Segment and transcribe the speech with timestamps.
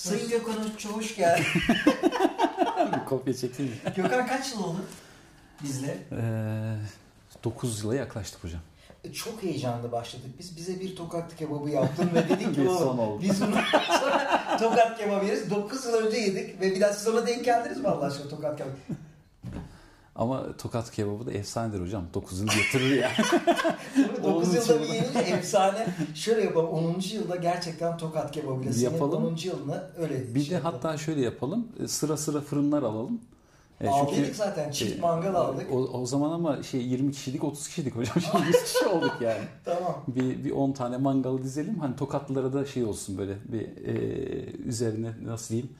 [0.00, 0.54] Sayın Gökhan
[0.92, 1.44] hoş geldin.
[3.08, 3.72] Kopya çekeyim.
[3.96, 4.78] Gökhan kaç yıl oldu
[5.62, 5.98] bizle?
[6.12, 8.60] Ee, 9 yıla yaklaştık hocam.
[9.04, 10.26] E, Çok heyecanlı başladık.
[10.38, 13.22] Biz bize bir tokat kebabı yaptın ve dedik ki Bir oldu.
[13.22, 13.62] biz bundan
[14.00, 15.50] sonra tokat kebabı yeriz.
[15.50, 18.72] 9 yıl önce yedik ve biraz sonra denk geldiniz mi Allah aşkına tokat kebabı?
[20.20, 22.04] Ama tokat kebabı da efsanedir hocam.
[22.14, 23.10] 9 yıl getirir ya.
[24.24, 24.54] 9 10.
[24.54, 25.86] yılda bir yenince efsane.
[26.14, 27.00] Şöyle yapalım 10.
[27.12, 29.24] yılda gerçekten tokat kebabıyla senin Yapalım.
[29.24, 29.36] 10.
[29.44, 30.74] yılını öyle Bir şey de yapalım.
[30.82, 31.66] hatta şöyle yapalım.
[31.84, 33.20] e, Sıra sıra fırınlar alalım.
[33.80, 35.66] E, Aldıydık zaten çift e, mangal aldık.
[35.72, 38.14] O, o zaman ama şey 20 kişilik 30 kişilik hocam.
[38.32, 39.40] Şimdi 100 kişi olduk yani.
[39.64, 40.04] Tamam.
[40.08, 41.78] Bir, bir 10 tane mangalı dizelim.
[41.78, 43.94] Hani tokatlılara da şey olsun böyle bir e,
[44.66, 45.70] üzerine nasıl diyeyim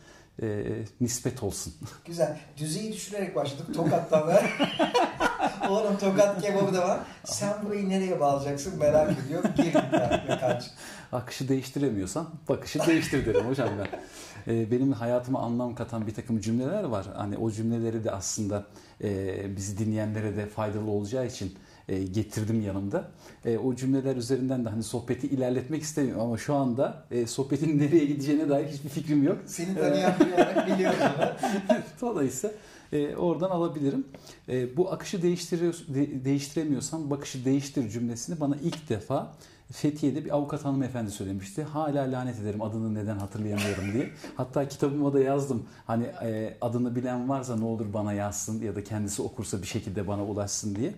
[0.42, 0.62] e,
[1.00, 1.74] nispet olsun.
[2.04, 2.38] Güzel.
[2.56, 3.74] Düzeyi düşürerek başladık.
[3.74, 4.44] Tokat'tan ver.
[5.70, 7.00] Oğlum tokat kebabı da var.
[7.24, 9.50] Sen burayı nereye bağlayacaksın merak ediyorum.
[9.56, 10.64] Gir be kaç.
[11.12, 14.00] Akışı değiştiremiyorsan bakışı değiştir derim hocam ben.
[14.46, 17.06] Ee, benim hayatıma anlam katan bir takım cümleler var.
[17.16, 18.64] Hani o cümleleri de aslında
[19.04, 21.54] e, bizi dinleyenlere de faydalı olacağı için
[21.88, 23.10] e, getirdim yanımda.
[23.44, 28.04] E, o cümleler üzerinden de hani sohbeti ilerletmek istemiyorum ama şu anda e, sohbetin nereye
[28.04, 29.38] gideceğine dair hiçbir fikrim yok.
[29.46, 31.76] Seni tanıyan biri olarak biliyoruz onu.
[32.00, 32.56] Dolayısıyla
[32.92, 34.04] e, oradan alabilirim.
[34.48, 39.32] E, bu akışı değiştiriyor, de- değiştiremiyorsan bakışı değiştir cümlesini bana ilk defa
[39.72, 41.62] Fethiye'de bir avukat hanımefendi söylemişti.
[41.62, 44.10] Hala lanet ederim adını neden hatırlayamıyorum diye.
[44.36, 45.62] Hatta kitabıma da yazdım.
[45.86, 50.08] Hani e, adını bilen varsa ne olur bana yazsın ya da kendisi okursa bir şekilde
[50.08, 50.94] bana ulaşsın diye.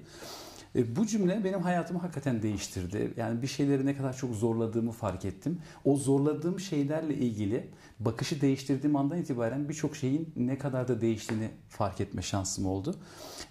[0.77, 3.15] E, bu cümle benim hayatımı hakikaten değiştirdi.
[3.17, 5.61] Yani bir şeyleri ne kadar çok zorladığımı fark ettim.
[5.85, 7.71] O zorladığım şeylerle ilgili
[8.01, 12.95] bakışı değiştirdiğim andan itibaren birçok şeyin ne kadar da değiştiğini fark etme şansım oldu.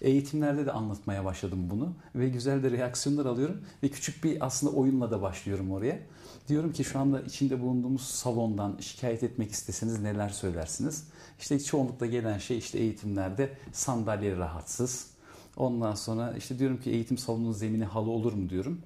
[0.02, 5.11] Eğitimlerde de anlatmaya başladım bunu ve güzel de reaksiyonlar alıyorum ve küçük bir aslında oyunla
[5.11, 6.00] da başlıyorum oraya.
[6.47, 11.08] Diyorum ki şu anda içinde bulunduğumuz salondan şikayet etmek isteseniz neler söylersiniz?
[11.39, 15.10] İşte çoğunlukla gelen şey işte eğitimlerde sandalye rahatsız,
[15.57, 18.81] Ondan sonra işte diyorum ki eğitim salonunun zemini halı olur mu diyorum.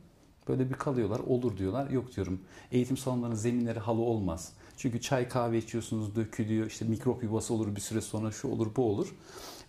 [0.47, 1.19] Böyle bir kalıyorlar.
[1.19, 1.89] Olur diyorlar.
[1.89, 2.41] Yok diyorum.
[2.71, 4.53] Eğitim salonlarının zeminleri halı olmaz.
[4.77, 6.67] Çünkü çay kahve içiyorsunuz dökülüyor.
[6.67, 9.15] İşte mikrop yuvası olur bir süre sonra şu olur bu olur.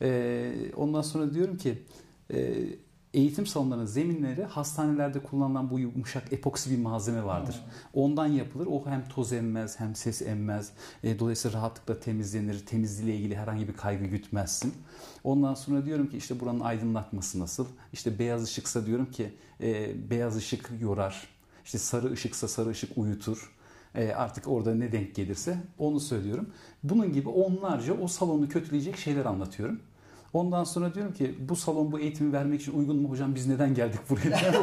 [0.02, 1.82] Ee, ondan sonra diyorum ki
[2.32, 2.54] e,
[3.16, 7.64] eğitim salonlarının zeminleri hastanelerde kullanılan bu yumuşak epoksi bir malzeme vardır.
[7.94, 8.66] Ondan yapılır.
[8.66, 10.72] O hem toz emmez hem ses emmez.
[11.02, 12.66] E, dolayısıyla rahatlıkla temizlenir.
[12.66, 14.74] Temizliğiyle ilgili herhangi bir kaygı gütmezsin.
[15.24, 17.66] Ondan sonra diyorum ki işte buranın aydınlatması nasıl?
[17.92, 21.28] İşte beyaz ışıksa diyorum ki e, beyaz ışık yorar.
[21.64, 23.52] İşte sarı ışıksa sarı ışık uyutur.
[23.94, 26.50] E, artık orada ne denk gelirse onu söylüyorum.
[26.82, 29.80] Bunun gibi onlarca o salonu kötüleyecek şeyler anlatıyorum.
[30.36, 33.74] Ondan sonra diyorum ki bu salon bu eğitimi vermek için uygun mu hocam biz neden
[33.74, 34.36] geldik buraya?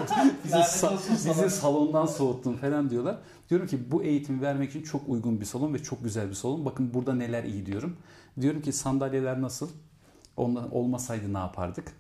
[0.44, 3.18] bizi, sa- bizi salondan soğuttun falan diyorlar.
[3.50, 6.66] Diyorum ki bu eğitimi vermek için çok uygun bir salon ve çok güzel bir salon.
[6.66, 7.98] Bakın burada neler iyi diyorum.
[8.42, 9.70] Diyorum ki sandalyeler nasıl?
[10.38, 11.92] Ondan olmasaydı ne yapardık?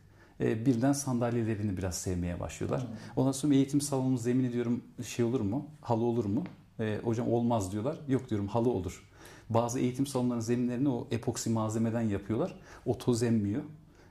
[0.41, 2.87] Ee, birden sandalyelerini biraz sevmeye başlıyorlar.
[3.15, 5.65] Ondan sonra eğitim salonunun zemini diyorum şey olur mu?
[5.81, 6.43] Halı olur mu?
[6.79, 7.97] Ee, hocam olmaz diyorlar.
[8.07, 9.03] Yok diyorum halı olur.
[9.49, 12.55] Bazı eğitim salonlarının zeminlerini o epoksi malzemeden yapıyorlar.
[12.85, 13.61] O toz emmiyor.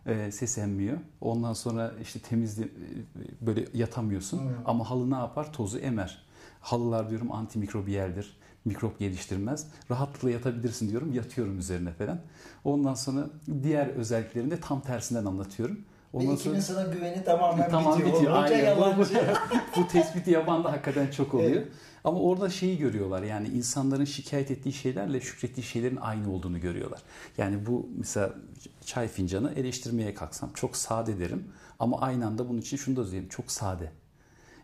[0.07, 0.99] e, ses emmiyor.
[1.21, 4.39] Ondan sonra işte temizli e, böyle yatamıyorsun.
[4.39, 4.49] Hmm.
[4.65, 5.53] Ama halı ne yapar?
[5.53, 6.25] Tozu emer.
[6.61, 8.37] Halılar diyorum antimikrobiyeldir.
[8.65, 9.67] Mikrop geliştirmez.
[9.91, 11.13] Rahatlıkla yatabilirsin diyorum.
[11.15, 12.21] Yatıyorum üzerine falan.
[12.65, 13.27] Ondan sonra
[13.63, 15.79] diğer özelliklerini de tam tersinden anlatıyorum.
[16.13, 18.15] Ondan ekibin sana güveni tamamen tamam bitiyor.
[18.15, 18.33] bitiyor.
[18.33, 18.77] Hoca Aynen.
[18.77, 19.15] Bu, yalancı.
[19.77, 21.51] bu tespiti yapan da hakikaten çok oluyor.
[21.51, 21.69] Evet.
[22.05, 27.03] Ama orada şeyi görüyorlar yani insanların şikayet ettiği şeylerle şükrettiği şeylerin aynı olduğunu görüyorlar.
[27.39, 28.35] Yani bu mesela
[28.85, 33.29] çay fincanı eleştirmeye kalksam çok sade derim ama aynı anda bunun için şunu da söyleyeyim
[33.29, 33.93] çok sade.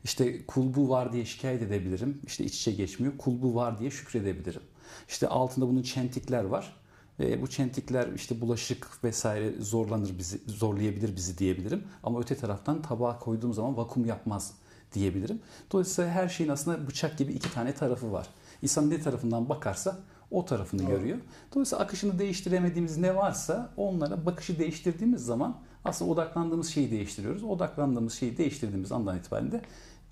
[0.04, 2.20] İşte kulbu var diye şikayet edebilirim.
[2.26, 3.18] İşte iç içe geçmiyor.
[3.18, 4.62] Kulbu var diye şükredebilirim.
[5.08, 6.76] İşte altında bunun çentikler var.
[7.20, 11.84] Ve bu çentikler işte bulaşık vesaire zorlanır bizi, zorlayabilir bizi diyebilirim.
[12.02, 14.52] Ama öte taraftan tabağa koyduğum zaman vakum yapmaz
[14.94, 15.40] diyebilirim.
[15.72, 18.26] Dolayısıyla her şeyin aslında bıçak gibi iki tane tarafı var.
[18.62, 19.98] İnsan ne tarafından bakarsa
[20.30, 20.90] o tarafını Doğru.
[20.90, 21.18] görüyor.
[21.54, 27.44] Dolayısıyla akışını değiştiremediğimiz ne varsa onlara bakışı değiştirdiğimiz zaman aslında odaklandığımız şeyi değiştiriyoruz.
[27.44, 29.62] Odaklandığımız şeyi değiştirdiğimiz andan itibaren de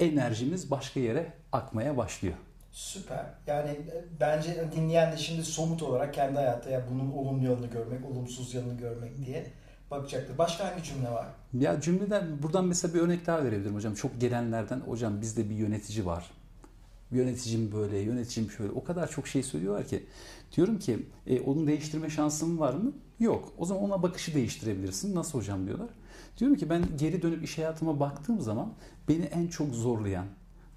[0.00, 2.34] enerjimiz başka yere akmaya başlıyor.
[2.76, 3.26] Süper.
[3.46, 8.04] Yani e, bence dinleyen de şimdi somut olarak kendi hayatta ya bunun olumlu yanını görmek,
[8.10, 9.46] olumsuz yanını görmek diye
[9.90, 10.38] bakacaktır.
[10.38, 11.26] Başka hangi cümle var?
[11.52, 13.94] Ya cümleden buradan mesela bir örnek daha verebilirim hocam.
[13.94, 16.30] Çok gelenlerden hocam bizde bir yönetici var.
[17.10, 18.72] Yöneticim böyle, yöneticim şöyle.
[18.72, 20.06] O kadar çok şey söylüyorlar ki.
[20.56, 22.92] Diyorum ki e, onu değiştirme şansın var mı?
[23.20, 23.52] Yok.
[23.58, 25.14] O zaman ona bakışı değiştirebilirsin.
[25.14, 25.90] Nasıl hocam diyorlar.
[26.38, 28.72] Diyorum ki ben geri dönüp iş hayatıma baktığım zaman
[29.08, 30.26] beni en çok zorlayan,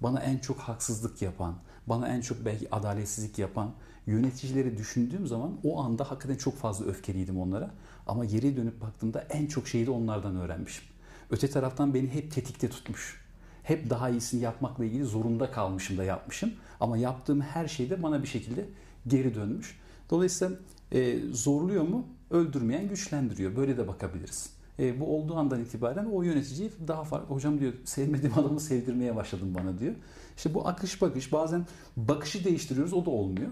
[0.00, 1.54] bana en çok haksızlık yapan,
[1.90, 3.70] bana en çok belki adaletsizlik yapan
[4.06, 7.70] yöneticileri düşündüğüm zaman o anda hakikaten çok fazla öfkeliydim onlara.
[8.06, 10.84] Ama geri dönüp baktığımda en çok şeyi de onlardan öğrenmişim.
[11.30, 13.20] Öte taraftan beni hep tetikte tutmuş.
[13.62, 16.52] Hep daha iyisini yapmakla ilgili zorunda kalmışım da yapmışım.
[16.80, 18.68] Ama yaptığım her şeyde bana bir şekilde
[19.06, 19.78] geri dönmüş.
[20.10, 20.56] Dolayısıyla
[20.92, 22.06] e, zorluyor mu?
[22.30, 23.56] Öldürmeyen güçlendiriyor.
[23.56, 24.50] Böyle de bakabiliriz.
[24.78, 27.34] E, bu olduğu andan itibaren o yöneticiyi daha farklı.
[27.34, 29.94] Hocam diyor sevmediğim adamı sevdirmeye başladım bana diyor.
[30.40, 31.66] İşte bu akış bakış bazen
[31.96, 33.50] bakışı değiştiriyoruz o da olmuyor.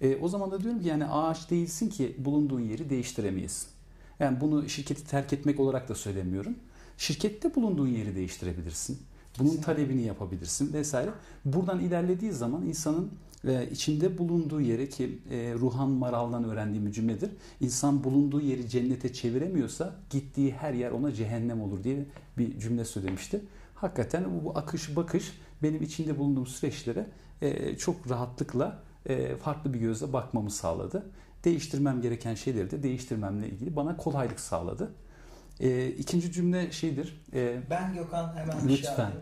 [0.00, 3.68] E, o zaman da diyorum ki yani ağaç değilsin ki bulunduğun yeri değiştiremeyesin.
[4.20, 6.54] Yani bunu şirketi terk etmek olarak da söylemiyorum.
[6.98, 8.98] Şirkette bulunduğun yeri değiştirebilirsin.
[9.38, 11.10] Bunun talebini yapabilirsin vesaire.
[11.44, 13.10] Buradan ilerlediği zaman insanın
[13.46, 17.30] e, içinde bulunduğu yere ki e, Ruhan Maral'dan öğrendiğim bir cümledir.
[17.60, 22.04] İnsan bulunduğu yeri cennete çeviremiyorsa gittiği her yer ona cehennem olur diye
[22.38, 23.40] bir cümle söylemişti.
[23.82, 27.06] Hakikaten bu, akış bakış benim içinde bulunduğum süreçlere
[27.40, 31.10] e, çok rahatlıkla e, farklı bir gözle bakmamı sağladı.
[31.44, 34.94] Değiştirmem gereken şeyleri de değiştirmemle ilgili bana kolaylık sağladı.
[35.60, 37.24] E, ikinci cümle şeydir.
[37.70, 39.12] Ben Gökhan hemen lütfen.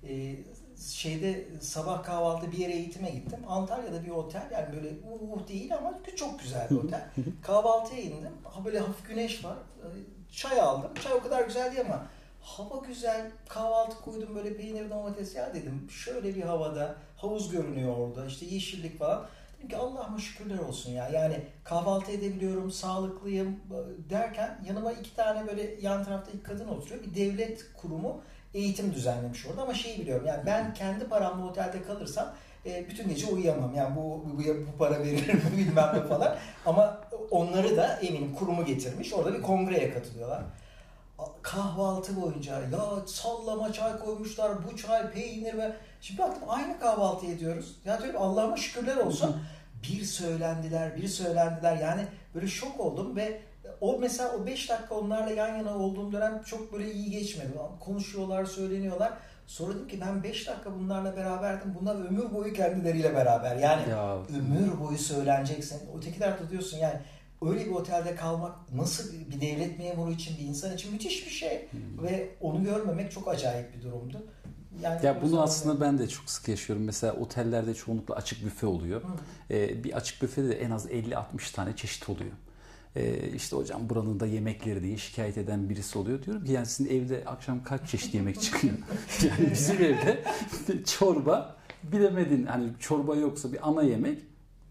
[0.00, 0.36] Şey e,
[0.80, 3.38] şeyde sabah kahvaltı bir yere eğitime gittim.
[3.48, 7.10] Antalya'da bir otel yani böyle uh değil ama çok güzel bir otel.
[7.42, 8.32] Kahvaltıya indim.
[8.44, 9.58] Ha böyle hafif güneş var.
[10.32, 10.90] Çay aldım.
[11.04, 12.06] Çay o kadar güzel değil ama
[12.40, 13.30] hava güzel.
[13.48, 15.88] Kahvaltı koydum böyle peynir domates ya dedim.
[15.90, 18.26] Şöyle bir havada havuz görünüyor orada.
[18.26, 19.26] işte yeşillik falan.
[19.58, 21.08] Dedim ki Allah'ıma şükürler olsun ya.
[21.08, 23.60] Yani kahvaltı edebiliyorum, sağlıklıyım
[24.10, 27.04] derken yanıma iki tane böyle yan tarafta iki kadın oturuyor.
[27.04, 28.22] Bir devlet kurumu
[28.54, 32.34] eğitim düzenlemiş orada ama şeyi biliyorum yani ben kendi paramla otelde kalırsam
[32.66, 33.74] e, bütün gece uyuyamam.
[33.74, 36.36] Yani bu, bu, bu para verilir mi bilmem ne falan.
[36.66, 37.00] Ama
[37.30, 39.12] onları da eminim kurumu getirmiş.
[39.12, 40.42] Orada bir kongreye katılıyorlar.
[41.42, 47.76] Kahvaltı boyunca ya sallama çay koymuşlar, bu çay, peynir ve şimdi baktım aynı kahvaltı ediyoruz.
[47.84, 49.36] Ya diyorum Allah'ıma şükürler olsun.
[49.82, 51.76] Bir söylendiler, bir söylendiler.
[51.76, 53.40] Yani böyle şok oldum ve
[53.80, 57.50] o mesela o 5 dakika onlarla yan yana olduğum dönem çok böyle iyi geçmedi.
[57.80, 59.12] Konuşuyorlar, söyleniyorlar.
[59.46, 61.76] Sonra dedim ki ben 5 dakika bunlarla beraberdim.
[61.80, 63.56] Bunlar ömür boyu kendileriyle beraber.
[63.56, 64.16] Yani ya.
[64.16, 65.80] ömür boyu söyleneceksin.
[65.98, 67.00] Öteki tarafta diyorsun yani
[67.42, 71.68] öyle bir otelde kalmak nasıl bir devlet memuru için bir insan için müthiş bir şey.
[71.70, 72.04] Hmm.
[72.04, 74.26] Ve onu görmemek çok acayip bir durumdu.
[74.82, 76.84] Yani ya bunu aslında ben de çok sık yaşıyorum.
[76.84, 79.02] Mesela otellerde çoğunlukla açık büfe oluyor.
[79.50, 82.32] Ee, bir açık büfede de en az 50-60 tane çeşit oluyor
[82.96, 86.22] e, işte hocam buranın da yemekleri diye şikayet eden birisi oluyor.
[86.22, 88.74] Diyorum ki yani sizin evde akşam kaç çeşit yemek çıkıyor?
[89.22, 90.22] yani bizim evde
[90.84, 94.18] çorba bilemedin hani çorba yoksa bir ana yemek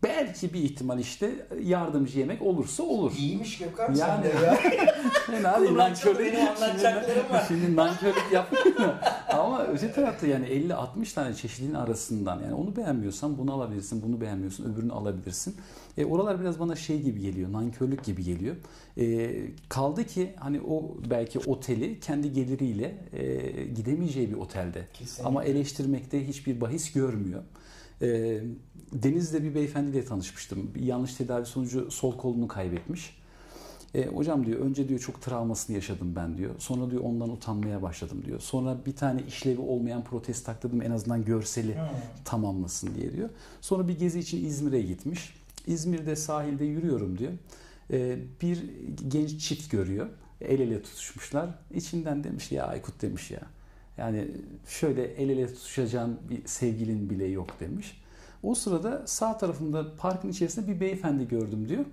[0.04, 1.32] belki bir ihtimal işte
[1.64, 3.14] yardımcı yemek olursa olur.
[3.18, 4.56] İyiymiş Gökhan yani, sen de ya.
[5.28, 5.76] Fena değil.
[5.76, 8.94] Nankörlük, şimdi, şimdi nankörlük yapmıyor.
[9.30, 14.74] Ama öte tarafta yani 50-60 tane çeşidin arasından yani onu beğenmiyorsan bunu alabilirsin, bunu beğenmiyorsun
[14.74, 15.56] öbürünü alabilirsin.
[15.98, 18.56] E, oralar biraz bana şey gibi geliyor, nankörlük gibi geliyor.
[18.98, 19.32] E,
[19.70, 24.88] kaldı ki hani o belki oteli kendi geliriyle e, gidemeyeceği bir otelde.
[24.94, 25.28] Kesinlikle.
[25.28, 27.44] Ama eleştirmekte hiçbir bahis görmüyor.
[28.02, 28.42] E,
[28.94, 30.72] Deniz'de bir beyefendiyle tanışmıştım.
[30.76, 33.20] Bir yanlış tedavi sonucu sol kolunu kaybetmiş.
[33.96, 36.56] E, hocam diyor önce diyor çok travmasını yaşadım ben diyor.
[36.58, 38.40] Sonra diyor ondan utanmaya başladım diyor.
[38.40, 41.88] Sonra bir tane işlevi olmayan protez taktırdım en azından görseli hmm.
[42.26, 43.30] tamamlasın diye diyor.
[43.62, 45.36] Sonra bir gezi için İzmir'e gitmiş.
[45.68, 47.32] İzmir'de sahilde yürüyorum diyor.
[47.92, 48.64] E, bir
[49.08, 50.10] genç çift görüyor.
[50.42, 51.50] El ele tutuşmuşlar.
[51.74, 53.42] İçinden demiş ya Aykut demiş ya.
[54.00, 54.28] Yani
[54.68, 58.02] şöyle el ele tutuşacağın bir sevgilin bile yok demiş.
[58.44, 61.86] O sırada sağ tarafında parkın içerisinde bir beyefendi gördüm diyor.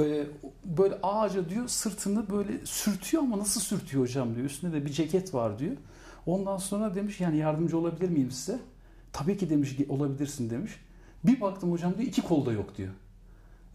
[0.00, 0.26] Ee,
[0.64, 4.46] böyle ağaca diyor sırtını böyle sürtüyor ama nasıl sürtüyor hocam diyor.
[4.46, 5.76] Üstünde de bir ceket var diyor.
[6.26, 8.58] Ondan sonra demiş yani yardımcı olabilir miyim size?
[9.12, 10.72] Tabii ki demiş olabilirsin demiş.
[11.24, 12.92] Bir baktım hocam diyor iki kolda yok diyor.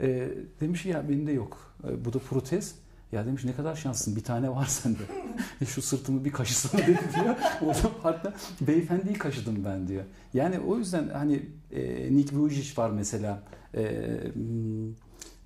[0.01, 1.73] Ee, demiş ya benim de yok.
[1.87, 2.75] Ee, bu da protez.
[3.11, 4.97] Ya demiş ne kadar şanslısın bir tane var sende.
[5.61, 7.35] E, şu sırtımı bir kaşısana dedi diyor.
[7.61, 10.03] Orada parkta beyefendiyi kaşıdım ben diyor.
[10.33, 13.43] Yani o yüzden hani e, Nick Vujicic var mesela.
[13.75, 14.07] E,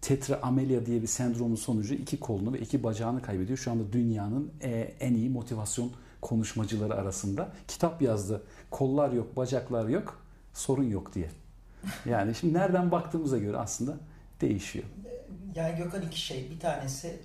[0.01, 3.57] tetra amelia diye bir sendromun sonucu iki kolunu ve iki bacağını kaybediyor.
[3.57, 4.69] Şu anda dünyanın e,
[4.99, 5.91] en iyi motivasyon
[6.21, 7.51] konuşmacıları arasında.
[7.67, 8.43] Kitap yazdı.
[8.71, 11.29] Kollar yok, bacaklar yok, sorun yok diye.
[12.05, 13.97] Yani şimdi nereden baktığımıza göre aslında
[14.41, 14.85] değişiyor.
[15.55, 16.49] Yani Gökhan iki şey.
[16.49, 17.19] Bir tanesi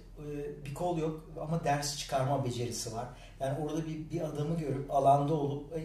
[0.64, 3.06] bir kol yok ama ders çıkarma becerisi var.
[3.40, 5.80] Yani orada bir, bir adamı görüp alanda olup e,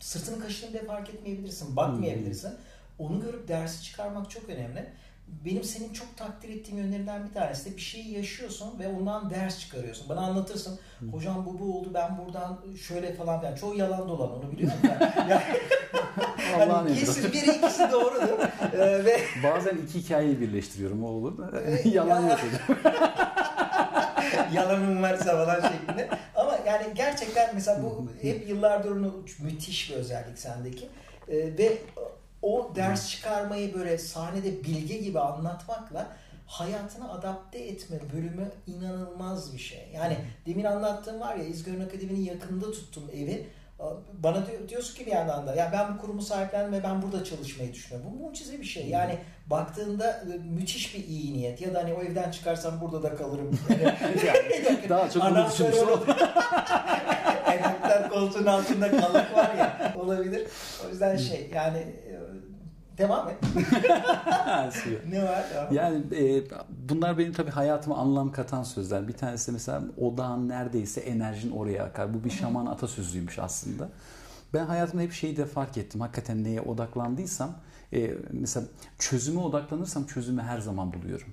[0.00, 2.54] sırtını kaşıdığını bile fark etmeyebilirsin, bakmayabilirsin.
[2.98, 4.86] Onu görüp dersi çıkarmak çok önemli.
[5.44, 9.58] benim senin çok takdir ettiğim yönlerinden bir tanesi de bir şeyi yaşıyorsun ve ondan ders
[9.60, 10.08] çıkarıyorsun.
[10.08, 10.78] Bana anlatırsın.
[11.12, 13.54] Hocam bu bu oldu ben buradan şöyle falan filan.
[13.54, 15.14] Çoğu yalan dolan onu biliyorum ben.
[15.30, 15.42] Yani,
[16.56, 18.38] Allah'ın hani kesin biri ikisi doğrudur.
[18.74, 21.52] Ee, ve Bazen iki hikayeyi birleştiriyorum o olur.
[21.66, 22.38] Ee, Yalan ya-
[24.54, 26.08] yalanın varsa falan şeklinde.
[26.34, 30.88] Ama yani gerçekten mesela bu hep yıllardır onu müthiş bir özellik sendeki.
[31.28, 31.78] Ee, ve
[32.42, 36.06] o ders çıkarmayı böyle sahnede bilge gibi anlatmakla
[36.46, 39.90] hayatını adapte etme bölümü inanılmaz bir şey.
[39.94, 43.46] Yani demin anlattığım var ya İzgör'ün Akademi'nin yakınında tuttum evi.
[44.12, 47.24] Bana diyor- diyorsun ki bir yandan da ya ben bu kurumu sahiplendim ve ben burada
[47.24, 48.10] çalışmayı düşünüyorum.
[48.14, 48.86] Bu mucize bir şey.
[48.88, 51.60] Yani baktığında e, müthiş bir iyi niyet.
[51.60, 53.58] Ya da hani o evden çıkarsam burada da kalırım.
[54.26, 55.38] Yani, Daha çok bunu
[55.92, 56.32] orada.
[57.52, 60.46] Emekler koltuğun altında kalık var ya olabilir.
[60.86, 62.13] O yüzden şey yani e,
[62.98, 63.36] devam et.
[65.10, 65.44] Ne var?
[65.54, 65.74] Devam.
[65.74, 66.42] Yani e,
[66.88, 69.08] bunlar benim tabii hayatıma anlam katan sözler.
[69.08, 72.14] Bir tanesi mesela odağın neredeyse enerjin oraya akar.
[72.14, 73.88] Bu bir şaman atasözüymüş aslında.
[74.54, 76.00] Ben hayatımda hep şeyi de fark ettim.
[76.00, 77.50] Hakikaten neye odaklandıysam
[77.92, 78.66] e, mesela
[78.98, 81.28] çözüme odaklanırsam çözümü her zaman buluyorum.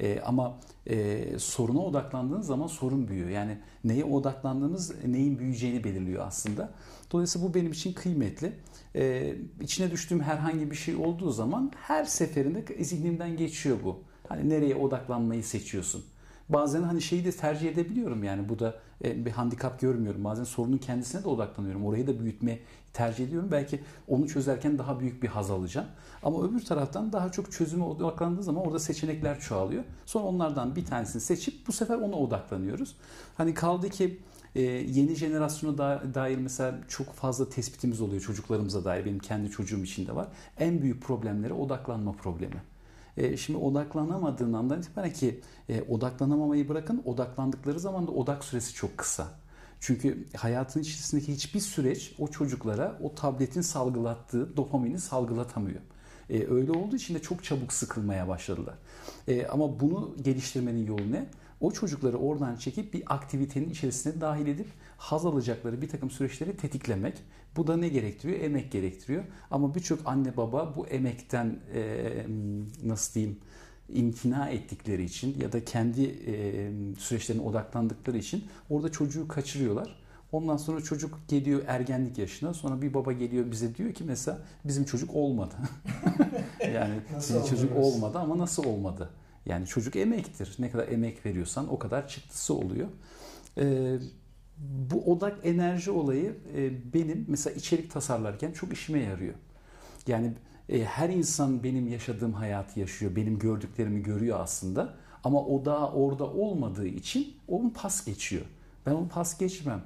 [0.00, 3.28] E, ama e, soruna odaklandığın zaman sorun büyüyor.
[3.28, 6.70] Yani neye odaklandığımız neyin büyüyeceğini belirliyor aslında.
[7.12, 8.52] Dolayısıyla bu benim için kıymetli.
[8.96, 14.02] E, içine düştüğüm herhangi bir şey olduğu zaman her seferinde zihnimden geçiyor bu.
[14.28, 16.04] Hani nereye odaklanmayı seçiyorsun.
[16.48, 20.24] Bazen hani şeyi de tercih edebiliyorum yani bu da e, bir handikap görmüyorum.
[20.24, 21.86] Bazen sorunun kendisine de odaklanıyorum.
[21.86, 22.58] Orayı da büyütme
[22.92, 23.48] tercih ediyorum.
[23.52, 25.86] Belki onu çözerken daha büyük bir haz alacağım.
[26.22, 29.84] Ama öbür taraftan daha çok çözüme odaklandığı zaman orada seçenekler çoğalıyor.
[30.06, 32.96] Sonra onlardan bir tanesini seçip bu sefer ona odaklanıyoruz.
[33.36, 34.20] Hani kaldı ki
[34.54, 39.04] e, yeni jenerasyona da- dair mesela çok fazla tespitimiz oluyor çocuklarımıza dair.
[39.04, 40.28] Benim kendi çocuğum için de var.
[40.58, 42.62] En büyük problemleri odaklanma problemi.
[43.16, 48.98] E, şimdi odaklanamadığın andan itibaren ki e, odaklanamamayı bırakın odaklandıkları zaman da odak süresi çok
[48.98, 49.28] kısa.
[49.80, 55.80] Çünkü hayatın içerisindeki hiçbir süreç o çocuklara o tabletin salgılattığı dopamini salgılatamıyor.
[56.30, 58.74] E, öyle olduğu için de çok çabuk sıkılmaya başladılar.
[59.28, 61.26] E, ama bunu geliştirmenin yolu ne?
[61.60, 67.14] O çocukları oradan çekip bir aktivitenin içerisine dahil edip haz alacakları bir takım süreçleri tetiklemek.
[67.56, 68.40] Bu da ne gerektiriyor?
[68.40, 69.24] Emek gerektiriyor.
[69.50, 72.26] Ama birçok anne baba bu emekten e,
[72.84, 73.38] nasıl diyeyim
[73.88, 79.98] imtina ettikleri için ya da kendi e, süreçlerine odaklandıkları için orada çocuğu kaçırıyorlar.
[80.32, 82.54] Ondan sonra çocuk geliyor ergenlik yaşına.
[82.54, 85.54] Sonra bir baba geliyor bize diyor ki mesela bizim çocuk olmadı.
[86.74, 89.10] yani sizin çocuk olmadı ama nasıl olmadı?
[89.46, 90.56] Yani çocuk emektir.
[90.58, 92.88] Ne kadar emek veriyorsan o kadar çıktısı oluyor.
[93.58, 93.98] Ee,
[94.90, 99.34] bu odak enerji olayı e, benim mesela içerik tasarlarken çok işime yarıyor.
[100.06, 100.32] Yani
[100.68, 103.16] e, her insan benim yaşadığım hayatı yaşıyor.
[103.16, 104.94] Benim gördüklerimi görüyor aslında.
[105.24, 108.44] Ama o da orada olmadığı için onun pas geçiyor.
[108.86, 109.82] Ben onu pas geçmem.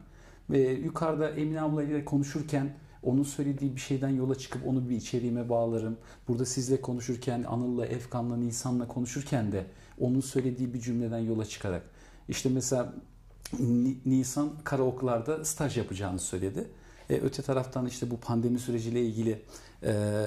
[0.50, 2.70] Ve yukarıda Emine ablayla konuşurken
[3.02, 5.96] onun söylediği bir şeyden yola çıkıp onu bir içeriğime bağlarım.
[6.28, 9.66] Burada sizle konuşurken, Anıl'la, Efkan'la, Nisan'la konuşurken de
[9.98, 11.82] onun söylediği bir cümleden yola çıkarak.
[12.28, 12.92] İşte mesela
[13.58, 16.68] Ni- Nisan karaoke'larda staj yapacağını söyledi.
[17.10, 19.42] E, öte taraftan işte bu pandemi süreciyle ilgili
[19.82, 20.24] e,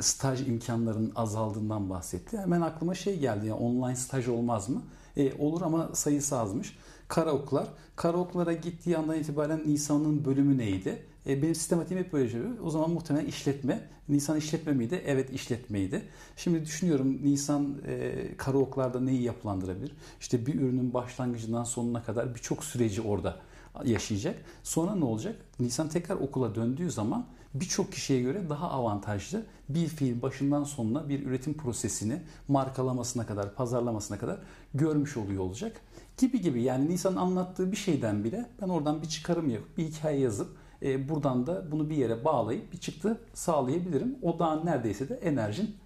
[0.00, 2.38] staj imkanlarının azaldığından bahsetti.
[2.38, 4.82] Hemen aklıma şey geldi ya online staj olmaz mı?
[5.16, 6.78] E, olur ama sayısı azmış.
[7.08, 7.66] Karaoke'lar.
[7.96, 11.06] Karaoke'lara gittiği andan itibaren Nisan'ın bölümü neydi?
[11.26, 12.40] E, benim sistematiğim hep böyle şey.
[12.64, 13.88] O zaman muhtemelen işletme.
[14.08, 15.02] Nisan işletme miydi?
[15.06, 16.02] Evet işletmeydi.
[16.36, 19.92] Şimdi düşünüyorum Nisan e, karaoke'larda neyi yapılandırabilir?
[20.20, 23.36] İşte bir ürünün başlangıcından sonuna kadar birçok süreci orada
[23.84, 24.44] yaşayacak.
[24.62, 25.36] Sonra ne olacak?
[25.60, 31.26] Nisan tekrar okula döndüğü zaman birçok kişiye göre daha avantajlı bir fiil başından sonuna bir
[31.26, 34.38] üretim prosesini markalamasına kadar, pazarlamasına kadar
[34.74, 35.80] görmüş oluyor olacak.
[36.16, 40.20] Gibi gibi yani Nisan'ın anlattığı bir şeyden bile ben oradan bir çıkarım yapıp bir hikaye
[40.20, 44.18] yazıp e, buradan da bunu bir yere bağlayıp bir çıktı sağlayabilirim.
[44.22, 45.76] Odağın neredeyse de enerjin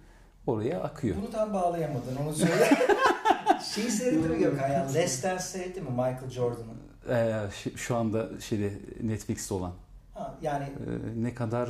[0.47, 1.15] oraya akıyor.
[1.21, 2.69] Bunu tam bağlayamadın onu söyle.
[3.75, 4.87] Şeyi seyrettin mi Gökhan ya?
[4.93, 6.77] Less Dance seyrettin mi Michael Jordan'ın?
[7.09, 7.33] Ee,
[7.75, 8.73] şu- anda şeyde
[9.03, 9.71] Netflix'te olan
[10.13, 11.67] Ha, yani e, ne kadar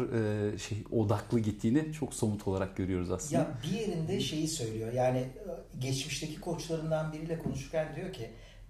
[0.53, 3.41] e, şey odaklı gittiğini çok somut olarak görüyoruz aslında.
[3.41, 4.93] Ya bir yerinde şeyi söylüyor.
[4.93, 8.29] Yani e, geçmişteki koçlarından biriyle konuşurken diyor ki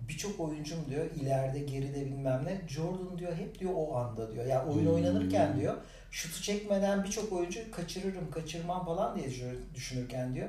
[0.09, 2.61] birçok oyuncum diyor ileride geride bilmem ne.
[2.67, 4.45] Jordan diyor hep diyor o anda diyor.
[4.45, 4.93] Yani oyun Hmm.
[4.93, 5.73] oynanırken diyor
[6.11, 10.47] şutu çekmeden birçok oyuncu kaçırırım kaçırmam falan diye düşünür- düşünürken diyor.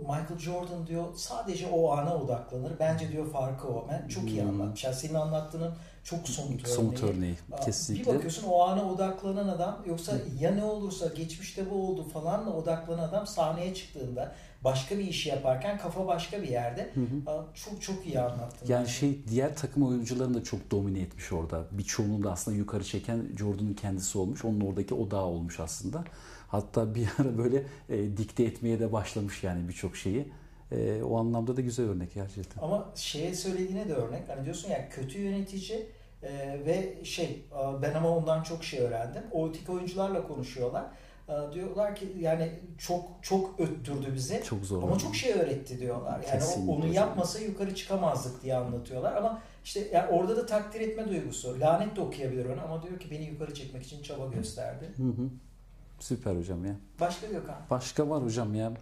[0.00, 2.72] Michael Jordan diyor sadece o ana odaklanır.
[2.80, 3.86] Bence diyor farkı o.
[3.90, 4.48] Ben çok iyi Hmm.
[4.50, 4.84] anlatmış.
[4.84, 7.12] Yani senin anlattığının çok somut Somut örneği.
[7.16, 8.10] örneği Aa, kesinlikle.
[8.10, 13.08] Bir bakıyorsun o ana odaklanan adam yoksa ya ne olursa geçmişte bu oldu falanla odaklanan
[13.08, 14.32] adam sahneye çıktığında
[14.64, 16.90] başka bir işi yaparken kafa başka bir yerde.
[16.94, 17.44] Hı hı.
[17.54, 18.68] Çok çok iyi anlattın.
[18.68, 21.64] Yani şey diğer takım oyuncularını da çok domine etmiş orada.
[21.70, 24.44] Birçoğunu da aslında yukarı çeken Jordan'ın kendisi olmuş.
[24.44, 26.04] Onun oradaki odağı olmuş aslında.
[26.48, 30.32] Hatta bir ara böyle e, dikte etmeye de başlamış yani birçok şeyi.
[30.72, 32.62] E, o anlamda da güzel örnek gerçekten.
[32.62, 34.28] Ama şeye söylediğine de örnek.
[34.28, 35.86] Hani diyorsun ya kötü yönetici
[36.22, 37.44] e, ve şey
[37.82, 39.22] ben ama ondan çok şey öğrendim.
[39.32, 40.84] O tip oyuncularla konuşuyorlar.
[41.30, 44.42] E, diyorlar ki yani çok çok öttürdü bizi.
[44.44, 44.82] Çok zor.
[44.82, 46.12] Ama çok şey öğretti diyorlar.
[46.12, 49.16] Yani Kesinlikle onu yapmasa yukarı çıkamazdık diye anlatıyorlar.
[49.16, 51.60] Ama işte yani orada da takdir etme duygusu.
[51.60, 54.90] Lanet de okuyabilir onu ama diyor ki beni yukarı çekmek için çaba gösterdi.
[54.96, 55.28] Hı hı.
[56.00, 56.76] Süper hocam ya.
[57.00, 57.56] Başka Gökhan.
[57.70, 58.72] Başka var hocam ya.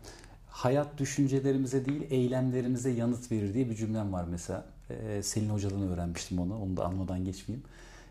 [0.51, 4.65] Hayat düşüncelerimize değil eylemlerimize yanıt verir diye bir cümlem var mesela.
[4.91, 6.63] Ee, Selin Hoca'dan öğrenmiştim onu.
[6.63, 7.67] Onu da anmadan geçmeyeyim.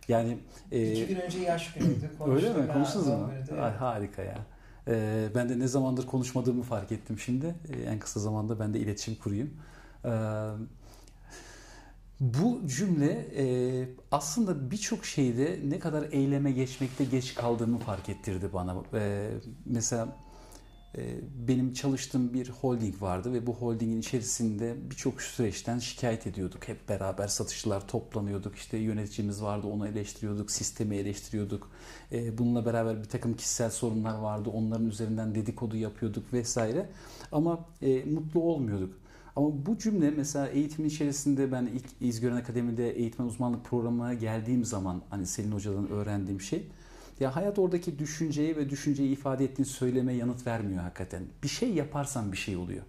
[0.07, 0.37] Yani
[0.71, 2.11] e, İki gün önce yaş günüydü.
[2.27, 2.67] öyle mi?
[2.73, 3.31] Konuştunuz mu?
[3.51, 3.81] Ay, evet.
[3.81, 4.37] harika ya.
[4.87, 7.55] Ee, ben de ne zamandır konuşmadığımı fark ettim şimdi.
[7.69, 9.53] Ee, en kısa zamanda ben de iletişim kurayım.
[10.05, 10.09] Ee,
[12.19, 13.45] bu cümle e,
[14.11, 18.75] aslında birçok şeyde ne kadar eyleme geçmekte geç kaldığımı fark ettirdi bana.
[18.93, 19.29] Ee,
[19.65, 20.09] mesela e,
[21.47, 26.67] benim çalıştığım bir holding vardı ve bu holdingin içerisinde birçok süreçten şikayet ediyorduk.
[26.67, 28.55] Hep beraber satışçılar toplanıyorduk.
[28.55, 31.71] İşte yöneticimiz vardı onu eleştiriyorduk, sistemi eleştiriyorduk.
[32.11, 34.49] E, Bununla beraber bir takım kişisel sorunlar vardı.
[34.49, 36.89] Onların üzerinden dedikodu yapıyorduk vesaire.
[37.31, 38.93] Ama e, mutlu olmuyorduk.
[39.35, 45.01] Ama bu cümle mesela eğitimin içerisinde ben ilk İzgören Akademi'de eğitmen uzmanlık programına geldiğim zaman
[45.09, 46.67] hani Selin Hoca'dan öğrendiğim şey
[47.19, 51.23] ya hayat oradaki düşünceyi ve düşünceyi ifade ettiğin söyleme yanıt vermiyor hakikaten.
[51.43, 52.83] Bir şey yaparsan bir şey oluyor.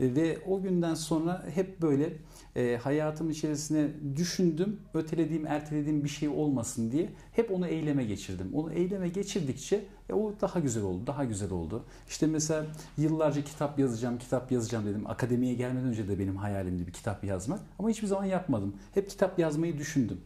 [0.00, 2.12] E, Ve o günden sonra hep böyle
[2.56, 8.50] e, hayatım içerisine düşündüm, ötelediğim, ertelediğim bir şey olmasın diye hep onu eyleme geçirdim.
[8.54, 11.84] Onu eyleme geçirdikçe e, o daha güzel oldu, daha güzel oldu.
[12.08, 12.66] İşte mesela
[12.98, 15.06] yıllarca kitap yazacağım, kitap yazacağım dedim.
[15.06, 17.60] Akademiye gelmeden önce de benim hayalimdi bir kitap yazmak.
[17.78, 18.74] Ama hiçbir zaman yapmadım.
[18.94, 20.20] Hep kitap yazmayı düşündüm.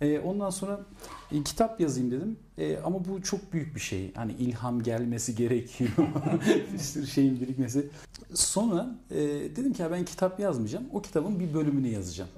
[0.00, 0.80] E, ondan sonra
[1.32, 2.36] e, kitap yazayım dedim.
[2.58, 4.14] E, ama bu çok büyük bir şey.
[4.14, 5.90] Hani ilham gelmesi gerekiyor.
[6.72, 7.90] bir sürü şeyin birikmesi.
[8.34, 9.16] Sonra e,
[9.56, 10.84] dedim ki ya ben kitap yazmayacağım.
[10.92, 12.30] O kitabın bir bölümünü yazacağım.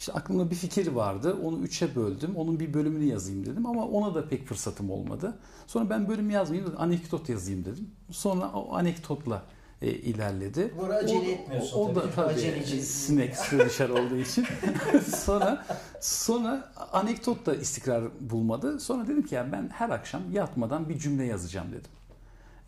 [0.00, 1.36] İşte aklımda bir fikir vardı.
[1.44, 2.36] Onu üçe böldüm.
[2.36, 5.38] Onun bir bölümünü yazayım dedim ama ona da pek fırsatım olmadı.
[5.66, 7.90] Sonra ben bölüm yazmayayım, anekdot yazayım dedim.
[8.10, 9.42] Sonra o anekdotla
[9.82, 10.74] e, ilerledi.
[10.78, 12.30] Bu arada acele O- etmiyorsun O, o da tabii.
[12.34, 12.82] Aceleci.
[12.82, 14.46] sinek sığırışar olduğu için.
[15.16, 15.66] sonra
[16.00, 18.80] sonra anekdot da istikrar bulmadı.
[18.80, 21.90] Sonra dedim ki ya ben her akşam yatmadan bir cümle yazacağım dedim.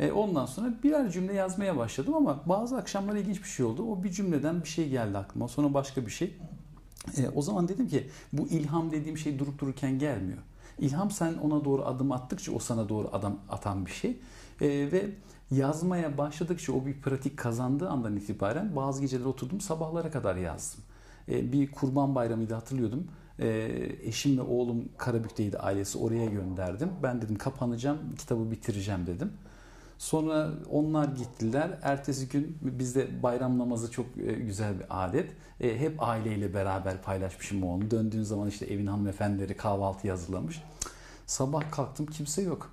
[0.00, 3.84] E, ondan sonra birer cümle yazmaya başladım ama bazı akşamlar ilginç bir şey oldu.
[3.92, 5.48] O bir cümleden bir şey geldi aklıma.
[5.48, 6.36] Sonra başka bir şey.
[7.18, 10.38] E, o zaman dedim ki bu ilham dediğim şey durup dururken gelmiyor.
[10.78, 14.16] İlham sen ona doğru adım attıkça o sana doğru adım atan bir şey.
[14.62, 15.10] E, ve
[15.50, 20.80] yazmaya başladıkça o bir pratik kazandığı andan itibaren bazı geceler oturdum sabahlara kadar yazdım.
[21.28, 23.06] E, bir kurban bayramıydı hatırlıyordum.
[23.38, 23.48] E,
[24.02, 26.90] eşim ve oğlum Karabük'teydi ailesi oraya gönderdim.
[27.02, 29.32] Ben dedim kapanacağım kitabı bitireceğim dedim.
[29.98, 31.78] Sonra onlar gittiler.
[31.82, 35.30] Ertesi gün bizde bayram namazı çok e, güzel bir adet.
[35.60, 37.90] E, Hep aileyle beraber paylaşmışım onu.
[37.90, 40.62] Döndüğün zaman işte evin hanımefendileri kahvaltı hazırlamış.
[41.26, 42.70] Sabah kalktım kimse yok.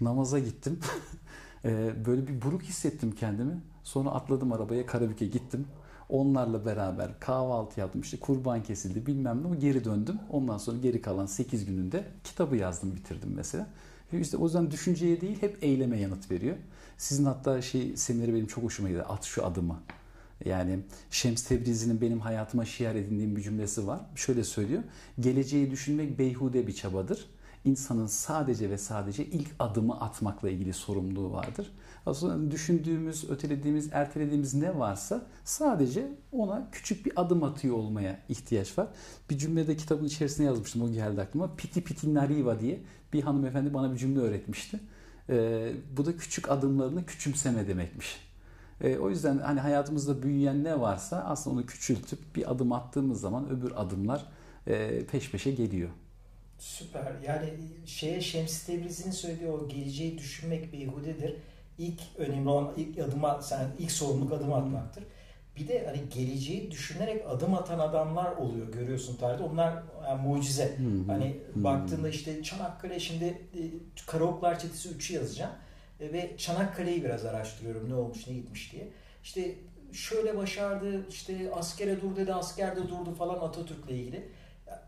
[0.00, 0.80] Namaza gittim.
[1.64, 3.60] E, Böyle bir buruk hissettim kendimi.
[3.84, 5.66] Sonra atladım arabaya Karabük'e gittim.
[6.08, 8.00] Onlarla beraber kahvaltı yaptım.
[8.00, 9.56] İşte kurban kesildi bilmem ne.
[9.56, 10.18] Geri döndüm.
[10.30, 13.66] Ondan sonra geri kalan 8 gününde kitabı yazdım bitirdim mesela.
[14.12, 16.56] Ve İşte o yüzden düşünceye değil hep eyleme yanıt veriyor.
[16.96, 19.06] Sizin hatta şey semineri benim çok hoşuma gidiyor.
[19.08, 19.80] At şu adımı.
[20.44, 20.78] Yani
[21.10, 24.00] Şems Tebrizi'nin benim hayatıma şiar edindiğim bir cümlesi var.
[24.14, 24.82] Şöyle söylüyor.
[25.20, 27.26] Geleceği düşünmek beyhude bir çabadır.
[27.68, 31.72] İnsanın sadece ve sadece ilk adımı atmakla ilgili sorumluluğu vardır.
[32.06, 38.88] Aslında düşündüğümüz, ötelediğimiz, ertelediğimiz ne varsa sadece ona küçük bir adım atıyor olmaya ihtiyaç var.
[39.30, 41.56] Bir cümlede kitabın içerisine yazmıştım o geldi aklıma.
[41.56, 42.80] Piti piti nariva diye
[43.12, 44.80] bir hanımefendi bana bir cümle öğretmişti.
[45.30, 48.16] Ee, bu da küçük adımlarını küçümseme demekmiş.
[48.80, 53.48] Ee, o yüzden hani hayatımızda büyüyen ne varsa aslında onu küçültüp bir adım attığımız zaman
[53.50, 54.26] öbür adımlar
[54.66, 55.90] e, peş peşe geliyor.
[56.58, 57.12] Süper.
[57.26, 57.50] Yani
[57.86, 61.36] şeye Şems Tebrizi'nin söylediği o geleceği düşünmek beyhudedir.
[61.78, 65.04] İlk önemli olan ilk adıma sen ilk sorumluluk adım atmaktır.
[65.56, 69.44] Bir de hani geleceği düşünerek adım atan adamlar oluyor görüyorsun tarihte.
[69.44, 70.64] Onlar yani mucize.
[70.64, 71.12] Hı.
[71.12, 71.64] Hani Hı.
[71.64, 73.60] baktığında işte Çanakkale şimdi e,
[74.06, 75.52] Karaoklar Çetesi 3'ü yazacağım.
[76.00, 78.88] E, ve Çanakkale'yi biraz araştırıyorum ne olmuş ne gitmiş diye.
[79.24, 79.54] İşte
[79.92, 84.28] şöyle başardı, işte askere dur dedi, askerde durdu falan Atatürk'le ilgili.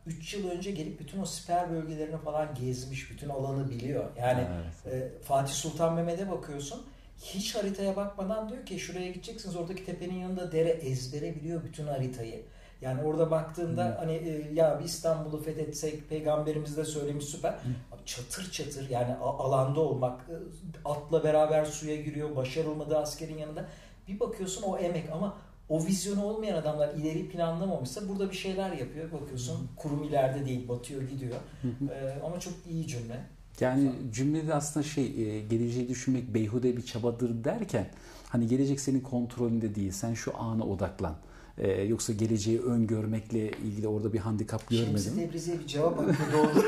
[0.06, 4.04] 3 yıl önce gelip bütün o siper bölgelerini falan gezmiş, bütün alanı biliyor.
[4.18, 4.46] Yani
[4.86, 5.02] evet.
[5.02, 6.86] e, Fatih Sultan Mehmet'e bakıyorsun,
[7.22, 12.42] hiç haritaya bakmadan diyor ki şuraya gideceksiniz, oradaki tepenin yanında dere ezbere biliyor bütün haritayı.
[12.80, 13.96] Yani orada baktığında hmm.
[13.96, 17.52] hani e, ya bir İstanbul'u fethetsek peygamberimiz de söylemiş süper.
[17.52, 17.74] Hmm.
[18.06, 20.36] Çatır çatır yani alanda olmak e,
[20.84, 23.68] atla beraber suya giriyor başarılmadı askerin yanında.
[24.08, 25.36] Bir bakıyorsun o emek ama
[25.70, 29.12] o vizyonu olmayan adamlar ileri planlamamışsa burada bir şeyler yapıyor.
[29.12, 31.36] Bakıyorsun kurum ileride değil batıyor gidiyor.
[31.64, 33.20] ee, ama çok iyi cümle.
[33.60, 37.86] Yani cümlede aslında şey e, geleceği düşünmek beyhude bir çabadır derken
[38.28, 39.92] hani gelecek senin kontrolünde değil.
[39.92, 41.16] Sen şu ana odaklan.
[41.58, 44.98] Ee, yoksa geleceği öngörmekle ilgili orada bir handikap görmedim.
[44.98, 46.64] Şemsi Tebrizi'ye bir cevap hakkı doğdu.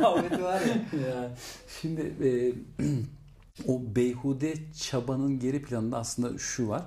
[0.00, 1.00] Muhabbeti var ya.
[1.08, 1.30] ya.
[1.80, 2.28] Şimdi e,
[3.72, 6.82] o beyhude çabanın geri planında aslında şu var.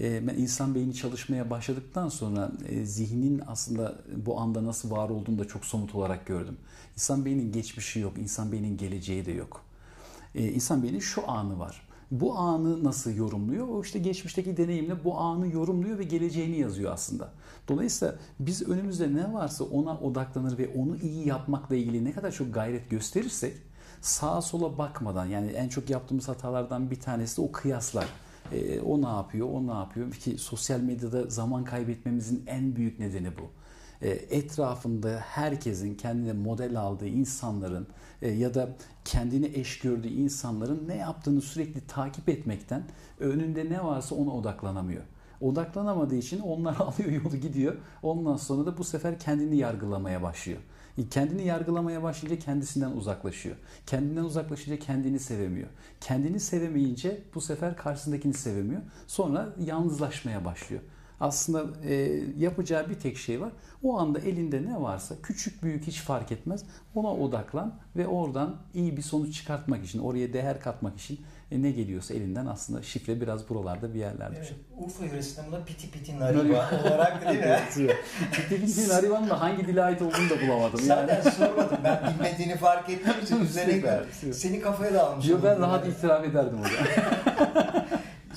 [0.00, 3.94] E, ben insan beyni çalışmaya başladıktan sonra e, zihnin aslında
[4.26, 6.56] bu anda nasıl var olduğunu da çok somut olarak gördüm.
[6.94, 9.64] İnsan beyninin geçmişi yok, insan beyninin geleceği de yok.
[10.34, 11.84] E, insan beyninin şu anı var
[12.20, 13.68] bu anı nasıl yorumluyor?
[13.68, 17.32] O işte geçmişteki deneyimle bu anı yorumluyor ve geleceğini yazıyor aslında.
[17.68, 22.54] Dolayısıyla biz önümüzde ne varsa ona odaklanır ve onu iyi yapmakla ilgili ne kadar çok
[22.54, 23.56] gayret gösterirsek
[24.00, 28.06] sağa sola bakmadan yani en çok yaptığımız hatalardan bir tanesi de o kıyaslar.
[28.52, 30.12] E, o ne yapıyor, o ne yapıyor?
[30.12, 33.50] Ki sosyal medyada zaman kaybetmemizin en büyük nedeni bu.
[34.02, 37.86] E, etrafında herkesin kendine model aldığı insanların
[38.22, 38.68] e, ya da
[39.04, 42.82] kendini eş gördüğü insanların ne yaptığını sürekli takip etmekten
[43.20, 45.02] önünde ne varsa ona odaklanamıyor.
[45.40, 47.76] Odaklanamadığı için onlar alıyor yolu gidiyor.
[48.02, 50.60] Ondan sonra da bu sefer kendini yargılamaya başlıyor.
[51.10, 53.56] Kendini yargılamaya başlayınca kendisinden uzaklaşıyor.
[53.86, 55.68] Kendinden uzaklaşınca kendini sevemiyor.
[56.00, 58.82] Kendini sevemeyince bu sefer karşısındakini sevemiyor.
[59.06, 60.82] Sonra yalnızlaşmaya başlıyor.
[61.20, 63.52] Aslında e, yapacağı bir tek şey var.
[63.82, 66.64] O anda elinde ne varsa küçük büyük hiç fark etmez.
[66.94, 71.70] Ona odaklan ve oradan iyi bir sonuç çıkartmak için, oraya değer katmak için e, ne
[71.70, 74.36] geliyorsa elinden aslında şifre biraz buralarda bir yerlerde.
[74.38, 77.94] Evet, Urfa yöresinde piti piti nariva olarak değil mi?
[78.32, 80.80] piti piti narivanın da hangi dile ait olduğunu da bulamadım.
[80.80, 81.30] Zaten yani.
[81.30, 81.78] sormadım.
[81.84, 84.00] Ben bilmediğini fark ettiğim için üzerine
[84.32, 85.32] seni kafaya da almışım.
[85.32, 87.84] Yo, ben rahat itiraf ederdim o zaman.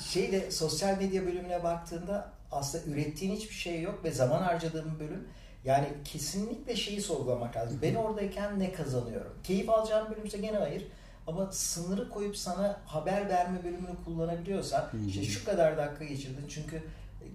[0.00, 5.28] Şeyde sosyal medya bölümüne baktığında aslında ürettiğin hiçbir şey yok ve zaman harcadığın bölüm
[5.64, 7.78] yani kesinlikle şeyi sorgulamak lazım.
[7.82, 9.32] Ben oradayken ne kazanıyorum?
[9.44, 10.86] Keyif alacağım bölümse gene hayır.
[11.28, 16.82] Ama sınırı koyup sana haber verme bölümünü kullanabiliyorsan işte şu kadar dakika geçirdin çünkü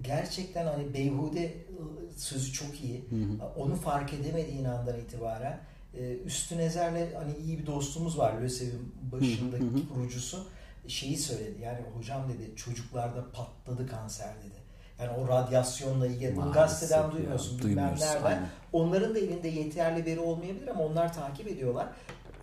[0.01, 1.43] gerçekten hani beyhude
[1.79, 3.05] ıı, sözü çok iyi.
[3.57, 5.59] Onu fark edemediğin andan itibaren
[6.25, 10.47] Üstün Ezer'le hani iyi bir dostumuz var LÖSEV'in başındaki kurucusu
[10.87, 11.61] şeyi söyledi.
[11.61, 14.63] Yani hocam dedi çocuklarda patladı kanser dedi.
[14.99, 18.23] Yani o radyasyonla ilgili Maalesef gazeteden duymuyorsun ya, bilmem nereden.
[18.23, 18.47] Aynen.
[18.73, 21.87] Onların da elinde yeterli veri olmayabilir ama onlar takip ediyorlar.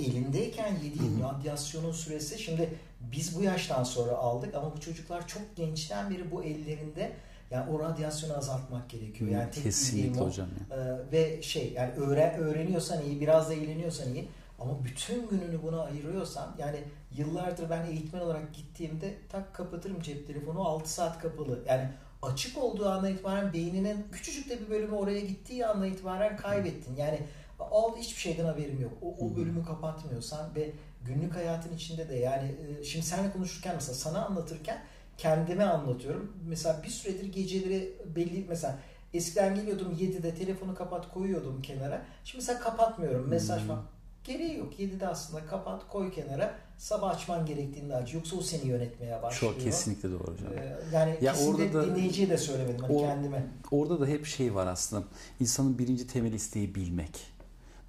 [0.00, 6.10] Elindeyken yediğin radyasyonun süresi şimdi biz bu yaştan sonra aldık ama bu çocuklar çok gençten
[6.10, 7.12] beri bu ellerinde
[7.50, 9.30] yani o radyasyonu azaltmak gerekiyor.
[9.30, 10.48] Yani tek Kesinlikle hocam.
[10.70, 10.76] Ya.
[10.76, 14.28] Ee, ve şey yani öğren, öğreniyorsan iyi, biraz da eğleniyorsan iyi.
[14.58, 16.78] Ama bütün gününü buna ayırıyorsan yani
[17.16, 21.58] yıllardır ben eğitmen olarak gittiğimde tak kapatırım cep telefonu 6 saat kapalı.
[21.68, 21.88] Yani
[22.22, 26.96] açık olduğu andan itibaren beyninin küçücük de bir bölümü oraya gittiği andan itibaren kaybettin.
[26.96, 27.20] Yani
[27.64, 28.92] al hiçbir şeyden haberim yok.
[29.02, 30.72] O, o bölümü kapatmıyorsan ve
[31.04, 34.82] günlük hayatın içinde de yani e, şimdi seninle konuşurken mesela sana anlatırken
[35.18, 36.36] kendime anlatıyorum.
[36.48, 38.78] Mesela bir süredir geceleri belli mesela
[39.14, 42.02] eskiden geliyordum 7'de telefonu kapat koyuyordum kenara.
[42.24, 43.28] Şimdi mesela kapatmıyorum.
[43.28, 43.84] Mesaj falan.
[44.24, 44.80] Gereği yok.
[44.80, 48.14] 7'de aslında kapat koy kenara sabah açman gerektiğinde aç.
[48.14, 49.54] Yoksa o seni yönetmeye başlıyor.
[49.54, 50.52] Çok kesinlikle doğru hocam.
[50.58, 53.46] Ee, yani ya orada da, dinleyiciye de söylemedim hani or, kendime.
[53.70, 55.04] Orada da hep şey var aslında.
[55.40, 57.29] İnsanın birinci temel isteği bilmek.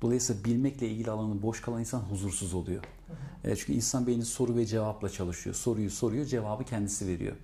[0.02, 2.84] Dolayısıyla bilmekle ilgili alanı boş kalan insan huzursuz oluyor.
[3.44, 5.56] E, çünkü insan beyni soru ve cevapla çalışıyor.
[5.56, 7.36] Soruyu soruyor, cevabı kendisi veriyor.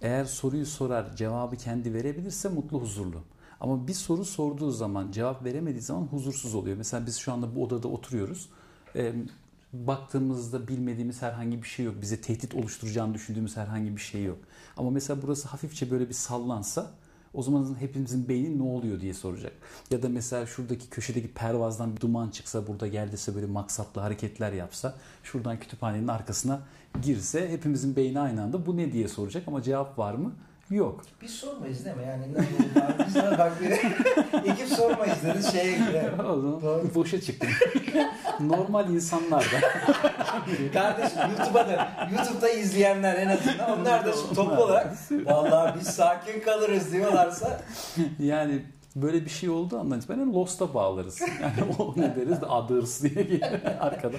[0.00, 3.22] Eğer soruyu sorar, cevabı kendi verebilirse mutlu, huzurlu.
[3.60, 6.76] Ama bir soru sorduğu zaman, cevap veremediği zaman huzursuz oluyor.
[6.76, 8.48] Mesela biz şu anda bu odada oturuyoruz.
[8.96, 9.12] E,
[9.72, 11.94] baktığımızda bilmediğimiz herhangi bir şey yok.
[12.00, 14.38] Bize tehdit oluşturacağını düşündüğümüz herhangi bir şey yok.
[14.76, 16.90] Ama mesela burası hafifçe böyle bir sallansa
[17.34, 19.52] o zaman hepimizin beyni ne oluyor diye soracak.
[19.90, 24.94] Ya da mesela şuradaki köşedeki pervazdan bir duman çıksa burada geldiyse böyle maksatlı hareketler yapsa
[25.22, 26.60] şuradan kütüphanenin arkasına
[27.02, 30.32] girse hepimizin beyni aynı anda bu ne diye soracak ama cevap var mı?
[30.70, 31.00] Yok.
[31.22, 32.02] Biz sormayız değil mi?
[32.06, 32.94] Yani ne oldu?
[33.06, 33.70] Biz de bak bir
[34.50, 36.12] ekip sormayız dediniz şeye girer.
[36.18, 36.94] o zaman Doğru.
[36.94, 37.48] boşa çıktım.
[38.40, 39.60] Normal insanlar da.
[40.72, 46.92] Kardeşim YouTube'a da YouTube'da izleyenler en azından onlar da toplu olarak vallahi biz sakin kalırız
[46.92, 47.60] diyorlarsa
[48.18, 48.62] Yani
[48.96, 51.20] böyle bir şey olduğu andan itibaren Lost'a bağlarız.
[51.20, 53.40] Yani o ne deriz de others diye
[53.80, 54.16] arkada.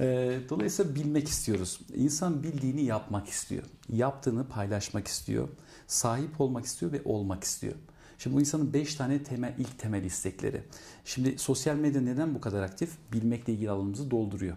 [0.00, 1.80] Ee, dolayısıyla bilmek istiyoruz.
[1.94, 3.62] İnsan bildiğini yapmak istiyor.
[3.88, 5.48] Yaptığını paylaşmak istiyor.
[5.86, 7.74] Sahip olmak istiyor ve olmak istiyor.
[8.18, 10.62] Şimdi bu insanın 5 tane temel ilk temel istekleri.
[11.04, 12.90] Şimdi sosyal medya neden bu kadar aktif?
[13.12, 14.56] Bilmekle ilgili alanımızı dolduruyor.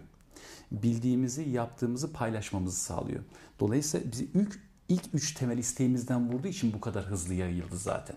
[0.72, 3.20] Bildiğimizi, yaptığımızı paylaşmamızı sağlıyor.
[3.60, 8.16] Dolayısıyla bizi ilk ilk üç temel isteğimizden vurduğu için bu kadar hızlı yayıldı zaten.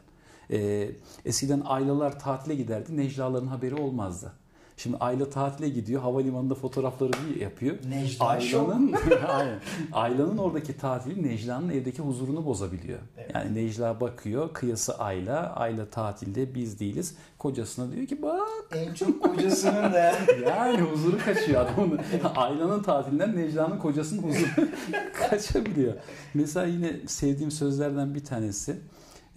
[0.51, 0.91] Ee,
[1.25, 4.33] eskiden aileler tatile giderdi, Necla'ların haberi olmazdı.
[4.77, 7.77] Şimdi aile tatile gidiyor, havalimanında fotoğrafları bir yapıyor.
[7.89, 8.25] Necla.
[8.27, 8.93] Ayla'nın.
[9.91, 12.99] Ayla'nın oradaki tatili Necla'nın evdeki huzurunu bozabiliyor.
[13.17, 13.31] Evet.
[13.33, 17.15] Yani Necla bakıyor, kıyası Ayla, Ayla tatilde biz değiliz.
[17.37, 20.13] Kocasına diyor ki bak en çok kocasının da
[20.47, 21.99] yani huzuru kaçıyor adamın.
[22.35, 24.67] Ayla'nın tatilinden Necla'nın kocasının huzuru
[25.13, 25.93] kaçabiliyor.
[26.33, 28.79] Mesela yine sevdiğim sözlerden bir tanesi.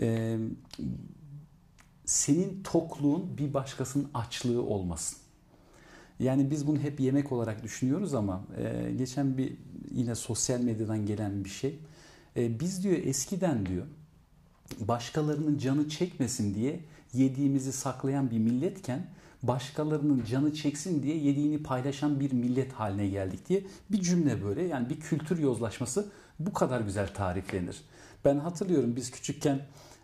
[0.01, 0.37] e,
[2.07, 5.19] senin tokluğun bir başkasının açlığı olmasın.
[6.19, 9.53] Yani biz bunu hep yemek olarak düşünüyoruz ama e, geçen bir
[9.91, 11.79] yine sosyal medyadan gelen bir şey.
[12.37, 13.87] E, biz diyor eskiden diyor
[14.81, 16.81] başkalarının canı çekmesin diye
[17.13, 19.07] yediğimizi saklayan bir milletken
[19.43, 24.91] başkalarının canı çeksin diye yediğini paylaşan bir millet haline geldik diye bir cümle böyle yani
[24.91, 27.83] bir kültür yozlaşması bu kadar güzel tariflenir.
[28.25, 29.61] Ben hatırlıyorum biz küçükken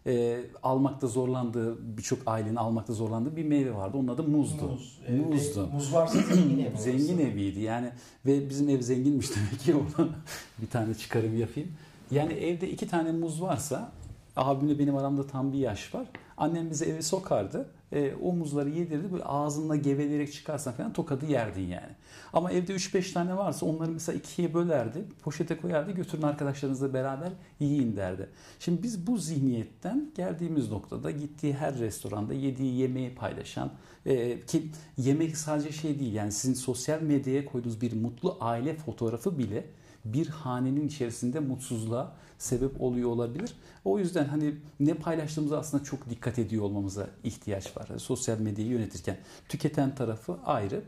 [0.07, 3.97] e, almakta zorlandığı birçok ailenin almakta zorlandığı bir meyve vardı.
[3.97, 4.69] Onun adı muzdu.
[4.69, 5.01] muz.
[5.09, 5.67] Evde Muzdu.
[5.67, 6.77] Muz varsa zengin ev.
[6.79, 7.93] Zengin eviydi yani
[8.27, 10.13] ve bizim ev zenginmiş demek ki oradan
[10.59, 11.73] bir tane çıkarım yapayım.
[12.11, 13.93] Yani evde iki tane muz varsa
[14.37, 16.07] abimle benim aramda tam bir yaş var.
[16.37, 17.69] Annem bize eve sokardı.
[17.93, 21.93] E, o muzları yedirdi böyle ağzınla geveleyerek çıkarsan falan tokadı yerdin yani.
[22.33, 25.05] Ama evde 3-5 tane varsa onları mesela ikiye bölerdi.
[25.23, 28.29] Poşete koyardı götürün arkadaşlarınızla beraber yiyin derdi.
[28.59, 33.73] Şimdi biz bu zihniyetten geldiğimiz noktada gittiği her restoranda yediği yemeği paylaşan
[34.07, 39.39] e, ki yemek sadece şey değil yani sizin sosyal medyaya koyduğunuz bir mutlu aile fotoğrafı
[39.39, 39.65] bile
[40.05, 43.53] bir hanenin içerisinde mutsuzluğa sebep oluyor olabilir.
[43.85, 47.87] O yüzden hani ne paylaştığımıza aslında çok dikkat ediyor olmamıza ihtiyaç var.
[47.91, 49.17] Yani sosyal medyayı yönetirken
[49.49, 50.83] tüketen tarafı ayrı.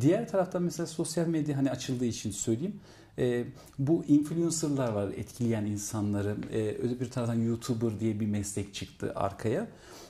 [0.00, 2.80] Diğer taraftan mesela sosyal medya hani açıldığı için söyleyeyim.
[3.18, 3.44] E,
[3.78, 6.36] bu influencerlar var etkileyen insanları.
[6.52, 9.66] E, öte bir taraftan YouTuber diye bir meslek çıktı arkaya.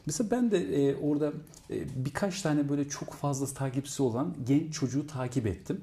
[0.06, 1.32] Mesela ben de e, orada
[1.70, 5.80] e, birkaç tane böyle çok fazla takipçisi olan genç çocuğu takip ettim.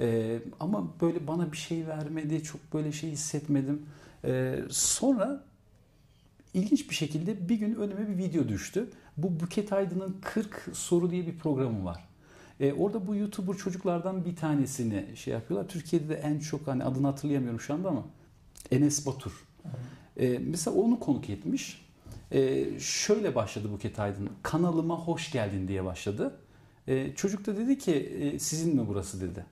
[0.00, 3.82] Ee, ama böyle bana bir şey vermedi, çok böyle şey hissetmedim.
[4.24, 5.44] Ee, sonra
[6.54, 8.90] ilginç bir şekilde bir gün önüme bir video düştü.
[9.16, 12.08] Bu Buket Aydın'ın 40 soru diye bir programı var.
[12.60, 15.68] Ee, orada bu YouTuber çocuklardan bir tanesini şey yapıyorlar.
[15.68, 18.04] Türkiye'de de en çok hani adını hatırlayamıyorum şu anda ama
[18.70, 19.44] Enes Batur.
[20.20, 21.84] Ee, mesela onu konuk etmiş.
[22.32, 24.30] Ee, şöyle başladı Buket Aydın.
[24.42, 26.36] Kanalıma hoş geldin diye başladı.
[26.88, 29.44] Ee, çocuk da dedi ki e, sizin mi burası dedi.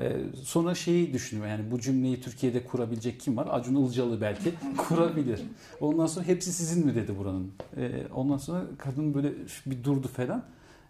[0.00, 3.48] Ee, sonra şeyi düşünüyor yani bu cümleyi Türkiye'de kurabilecek kim var?
[3.50, 5.40] Acun Ilıcalı belki kurabilir.
[5.80, 7.52] Ondan sonra hepsi sizin mi dedi buranın.
[7.76, 9.32] Ee, ondan sonra kadın böyle
[9.66, 10.44] bir durdu falan.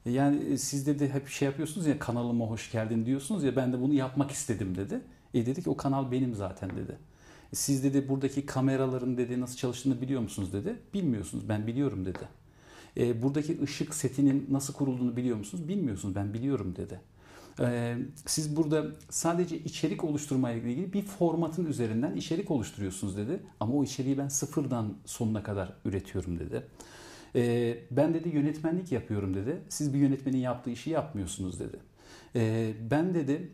[0.06, 3.94] Yani siz dedi hep şey yapıyorsunuz ya kanalıma hoş geldin diyorsunuz ya ben de bunu
[3.94, 5.00] yapmak istedim dedi.
[5.34, 6.96] E dedi ki o kanal benim zaten dedi.
[7.52, 10.76] Siz dedi buradaki kameraların dedi nasıl çalıştığını biliyor musunuz dedi.
[10.94, 12.28] Bilmiyorsunuz ben biliyorum dedi.
[12.96, 15.68] E, buradaki ışık setinin nasıl kurulduğunu biliyor musunuz?
[15.68, 17.00] Bilmiyorsunuz ben biliyorum dedi.
[18.26, 23.40] Siz burada sadece içerik oluşturmaya ilgili bir formatın üzerinden içerik oluşturuyorsunuz dedi.
[23.60, 26.66] Ama o içeriği ben sıfırdan sonuna kadar üretiyorum dedi.
[27.90, 29.60] Ben dedi yönetmenlik yapıyorum dedi.
[29.68, 31.76] Siz bir yönetmenin yaptığı işi yapmıyorsunuz dedi.
[32.90, 33.52] Ben dedi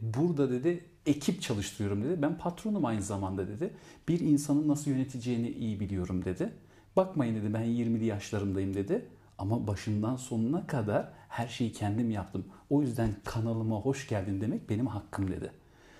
[0.00, 2.22] burada dedi ekip çalıştırıyorum dedi.
[2.22, 3.70] Ben patronum aynı zamanda dedi.
[4.08, 6.52] Bir insanın nasıl yöneteceğini iyi biliyorum dedi.
[6.96, 9.06] Bakmayın dedi ben 20'li yaşlarımdayım dedi.
[9.40, 12.44] Ama başından sonuna kadar her şeyi kendim yaptım.
[12.70, 15.52] O yüzden kanalıma hoş geldin demek benim hakkım dedi.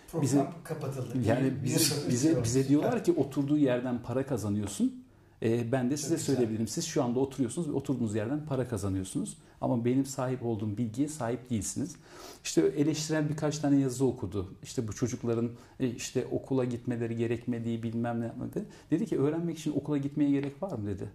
[0.09, 1.19] Program Bize- kapatıldı.
[1.27, 5.05] Yani bize, bize, bize diyorlar ki oturduğu yerden para kazanıyorsun.
[5.43, 6.27] Ee, ben de size güzel.
[6.27, 6.69] söyleyebilirim.
[6.69, 9.37] Siz şu anda oturuyorsunuz ve oturduğunuz yerden para kazanıyorsunuz.
[9.61, 11.97] Ama benim sahip olduğum bilgiye sahip değilsiniz.
[12.45, 14.55] İşte eleştiren birkaç tane yazı okudu.
[14.63, 15.51] İşte bu çocukların
[15.81, 18.67] e, işte okula gitmeleri gerekmediği bilmem ne yapmadı.
[18.91, 21.11] Dedi ki öğrenmek için okula gitmeye gerek var mı dedi.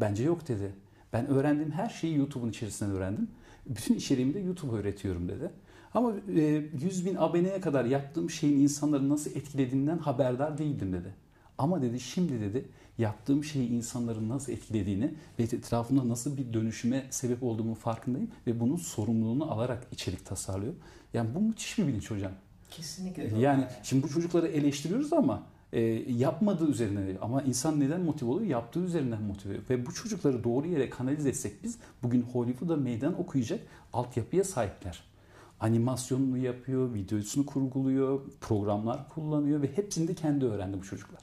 [0.00, 0.72] Bence yok dedi.
[1.12, 3.30] Ben öğrendiğim her şeyi YouTube'un içerisinden öğrendim.
[3.66, 5.50] Bütün içeriğimi de YouTube'a öğretiyorum dedi.
[5.94, 6.40] Ama e,
[6.82, 11.14] 100 bin aboneye kadar yaptığım şeyin insanları nasıl etkilediğinden haberdar değildim dedi.
[11.58, 17.42] Ama dedi şimdi dedi yaptığım şeyi insanların nasıl etkilediğini ve etrafında nasıl bir dönüşüme sebep
[17.42, 20.74] olduğumu farkındayım ve bunun sorumluluğunu alarak içerik tasarlıyor.
[21.14, 22.32] Yani bu müthiş bir bilinç hocam.
[22.70, 23.22] Kesinlikle.
[23.22, 23.66] Yani yani.
[23.82, 25.80] şimdi bu çocukları eleştiriyoruz ama e,
[26.12, 28.50] yapmadığı üzerine ama insan neden motive oluyor?
[28.50, 29.64] Yaptığı üzerinden motive oluyor.
[29.70, 33.60] Ve bu çocukları doğru yere kanalize etsek biz bugün Hollywood'a meydan okuyacak
[33.92, 35.04] altyapıya sahipler.
[35.60, 41.22] Animasyonunu yapıyor, videosunu kurguluyor, programlar kullanıyor ve hepsini de kendi öğrendi bu çocuklar.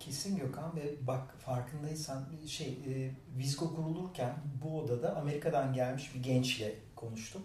[0.00, 4.34] Kesin Gökhan ve bak farkındaysan şey e, Vizgo kurulurken
[4.64, 7.42] bu odada Amerika'dan gelmiş bir gençle konuştum.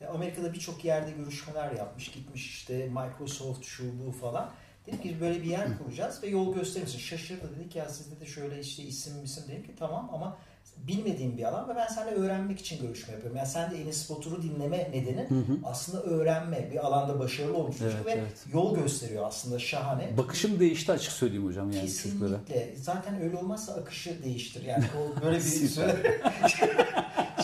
[0.00, 2.10] E, Amerika'da birçok yerde görüşmeler yapmış.
[2.10, 4.50] Gitmiş işte Microsoft şu bu falan.
[4.86, 6.98] Dedik ki böyle bir yer kuracağız ve yol gösterir misin?
[6.98, 10.36] Şaşırdı dedik ya sizde de şöyle işte isim isim dedim ki tamam ama
[10.76, 13.36] bilmediğim bir alan ve ben seninle öğrenmek için görüşme yapıyorum.
[13.36, 15.58] Yani sen de Enes Batur'u dinleme nedeni hı hı.
[15.64, 16.70] aslında öğrenme.
[16.72, 18.44] Bir alanda başarılı olmuş evet, ve evet.
[18.52, 20.16] yol gösteriyor aslında şahane.
[20.16, 22.28] Bakışım değişti açık söyleyeyim hocam yani Kesinlikle.
[22.28, 22.64] Çocuklara.
[22.76, 24.64] Zaten öyle olmazsa akışı değiştir.
[24.64, 26.20] Yani o böyle bir söyle.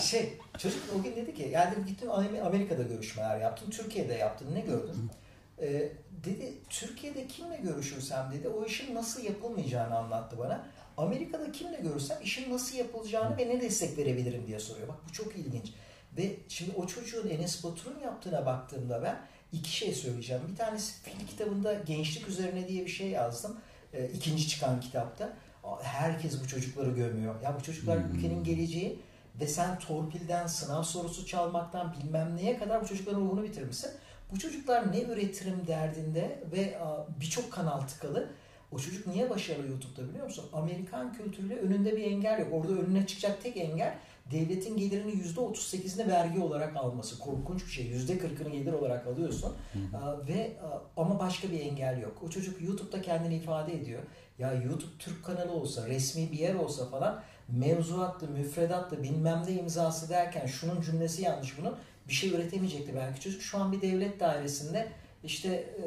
[0.02, 2.10] şey çocuk o gün dedi ki yani gittim
[2.44, 3.70] Amerika'da görüşmeler yaptım.
[3.70, 4.48] Türkiye'de yaptım.
[4.54, 5.10] Ne gördün?
[5.60, 5.92] Ee,
[6.24, 10.66] dedi Türkiye'de kimle görüşürsem dedi o işin nasıl yapılmayacağını anlattı bana.
[10.96, 14.88] Amerika'da kimle görürsem işin nasıl yapılacağını ve ne destek verebilirim diye soruyor.
[14.88, 15.72] Bak bu çok ilginç.
[16.16, 19.20] Ve şimdi o çocuğun Enes Batur'un yaptığına baktığımda ben
[19.52, 20.42] iki şey söyleyeceğim.
[20.52, 23.60] Bir tanesi film kitabında gençlik üzerine diye bir şey yazdım.
[23.92, 25.36] E, ikinci çıkan kitapta.
[25.82, 27.42] Herkes bu çocukları gömüyor.
[27.42, 28.14] Ya bu çocuklar hmm.
[28.14, 29.02] ülkenin geleceği
[29.40, 33.90] ve sen torpilden, sınav sorusu çalmaktan bilmem neye kadar bu çocukların ruhunu bitirmişsin.
[34.32, 36.78] Bu çocuklar ne üretirim derdinde ve
[37.20, 38.28] birçok kanal tıkalı.
[38.72, 40.44] O çocuk niye başarılı YouTube'da biliyor musun?
[40.52, 42.48] Amerikan kültürüyle önünde bir engel yok.
[42.52, 43.98] Orada önüne çıkacak tek engel
[44.30, 47.18] devletin gelirinin %38'ini vergi olarak alması.
[47.18, 47.90] Korkunç bir şey.
[47.90, 49.56] %40'ını gelir olarak alıyorsun.
[49.72, 50.28] Hı.
[50.28, 50.56] Ve
[50.96, 52.22] ama başka bir engel yok.
[52.26, 54.02] O çocuk YouTube'da kendini ifade ediyor.
[54.38, 60.08] Ya YouTube Türk kanalı olsa, resmi bir yer olsa falan mevzuatlı, müfredatlı, bilmem ne imzası
[60.08, 61.76] derken şunun cümlesi yanlış bunun
[62.10, 63.42] bir şey üretemeyecekti belki çocuk.
[63.42, 64.92] Şu an bir devlet dairesinde
[65.24, 65.84] işte e,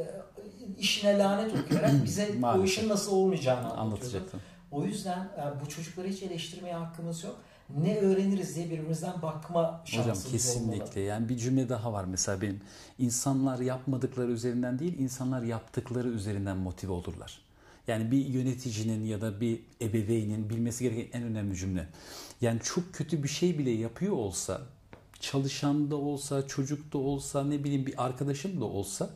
[0.80, 4.42] işine lanet okuyarak bize o işin nasıl olmayacağını anlatacaktım.
[4.72, 7.36] O yüzden e, bu çocukları hiç eleştirmeye hakkımız yok.
[7.78, 10.84] Ne öğreniriz diye birbirimizden bakma şansımız Hocam kesinlikle.
[10.84, 11.00] Olmalı.
[11.00, 12.62] Yani bir cümle daha var mesela benim.
[13.00, 17.42] İnsanlar yapmadıkları üzerinden değil, insanlar yaptıkları üzerinden motive olurlar.
[17.88, 21.88] Yani bir yöneticinin ya da bir ebeveynin bilmesi gereken en önemli cümle.
[22.42, 24.62] Yani çok kötü bir şey bile yapıyor olsa
[25.24, 29.10] çalışan da olsa, çocuk da olsa, ne bileyim bir arkadaşım da olsa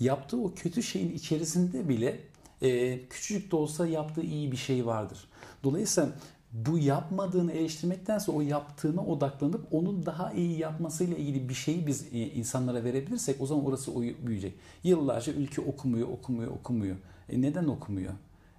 [0.00, 2.20] yaptığı o kötü şeyin içerisinde bile
[2.62, 5.18] e, küçücük de olsa yaptığı iyi bir şey vardır.
[5.64, 6.10] Dolayısıyla
[6.52, 12.18] bu yapmadığını eleştirmektense o yaptığına odaklanıp onun daha iyi yapmasıyla ilgili bir şeyi biz e,
[12.18, 13.92] insanlara verebilirsek o zaman orası
[14.26, 14.54] büyüyecek.
[14.84, 16.96] Yıllarca ülke okumuyor, okumuyor, okumuyor.
[17.28, 18.12] E neden okumuyor?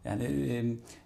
[0.06, 0.24] Yani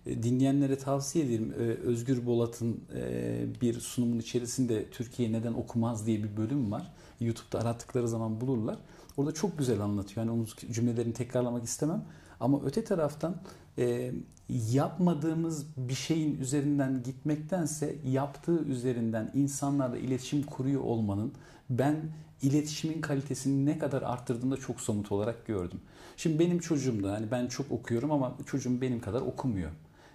[0.06, 1.54] e, dinleyenlere tavsiye ederim.
[1.60, 6.92] E, Özgür Bolat'ın e, bir sunumun içerisinde Türkiye neden okumaz diye bir bölüm var.
[7.20, 8.78] YouTube'da arattıkları zaman bulurlar.
[9.18, 10.26] Orada çok güzel anlatıyor.
[10.26, 12.06] Yani onun cümlelerini tekrarlamak istemem.
[12.40, 13.42] Ama öte taraftan
[13.78, 14.12] e,
[14.50, 21.34] yapmadığımız bir şeyin üzerinden gitmektense yaptığı üzerinden insanlarla iletişim kuruyor olmanın
[21.70, 21.96] ben
[22.42, 25.80] iletişimin kalitesini ne kadar arttırdığını da çok somut olarak gördüm.
[26.18, 29.72] Şimdi benim çocuğum da hani ben çok okuyorum ama çocuğum benim kadar okumuyor.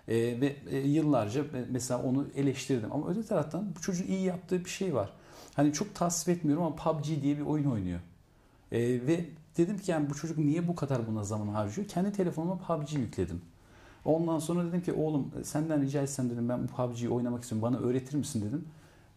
[0.09, 2.93] E, ve e, yıllarca mesela onu eleştirdim.
[2.93, 5.13] Ama öte taraftan bu çocuğun iyi yaptığı bir şey var.
[5.55, 8.01] Hani çok tasvip etmiyorum ama PUBG diye bir oyun oynuyor.
[8.73, 9.25] E, ve
[9.57, 11.89] dedim ki yani bu çocuk niye bu kadar buna zaman harcıyor?
[11.89, 13.43] Kendi telefonuma PUBG yükledim.
[14.05, 17.73] Ondan sonra dedim ki oğlum senden rica etsem dedim ben bu PUBG'yi oynamak istiyorum.
[17.73, 18.65] Bana öğretir misin dedim.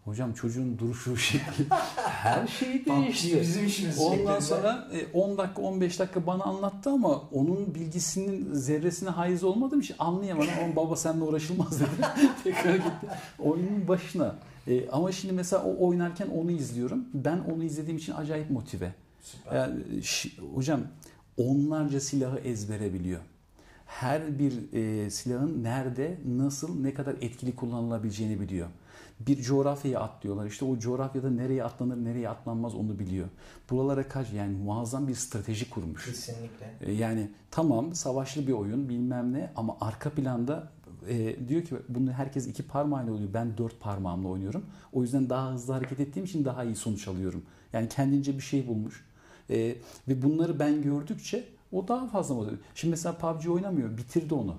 [0.07, 1.65] Hocam çocuğun duruşu şekli
[2.05, 3.41] her şey değişti.
[3.41, 9.09] Bizim işimiz Ondan sonra 10 e, dakika 15 dakika bana anlattı ama onun bilgisinin zerresine
[9.09, 10.49] haiz olmadığım için anlayamadım.
[10.63, 11.89] Ama baba seninle uğraşılmaz dedi.
[12.43, 13.07] Tekrar gitti.
[13.39, 14.35] Oyunun başına.
[14.67, 17.05] E, ama şimdi mesela o oynarken onu izliyorum.
[17.13, 18.93] Ben onu izlediğim için acayip motive.
[19.21, 19.55] Süper.
[19.55, 19.81] Yani,
[20.55, 20.81] hocam
[21.37, 23.21] onlarca silahı ezbere biliyor
[23.87, 28.67] her bir e, silahın nerede, nasıl, ne kadar etkili kullanılabileceğini biliyor
[29.19, 30.45] bir coğrafyaya atlıyorlar.
[30.45, 33.27] İşte o coğrafyada nereye atlanır, nereye atlanmaz onu biliyor.
[33.69, 36.05] Buralara kaç yani muazzam bir strateji kurmuş.
[36.05, 36.73] Kesinlikle.
[36.81, 40.71] Ee, yani tamam savaşlı bir oyun bilmem ne ama arka planda
[41.09, 43.33] e, diyor ki bunu herkes iki parmağıyla oynuyor.
[43.33, 44.65] Ben dört parmağımla oynuyorum.
[44.93, 47.43] O yüzden daha hızlı hareket ettiğim için daha iyi sonuç alıyorum.
[47.73, 49.05] Yani kendince bir şey bulmuş.
[49.49, 49.75] E,
[50.07, 52.57] ve bunları ben gördükçe o daha fazla oluyor?
[52.75, 53.97] Şimdi mesela PUBG oynamıyor.
[53.97, 54.55] Bitirdi onu.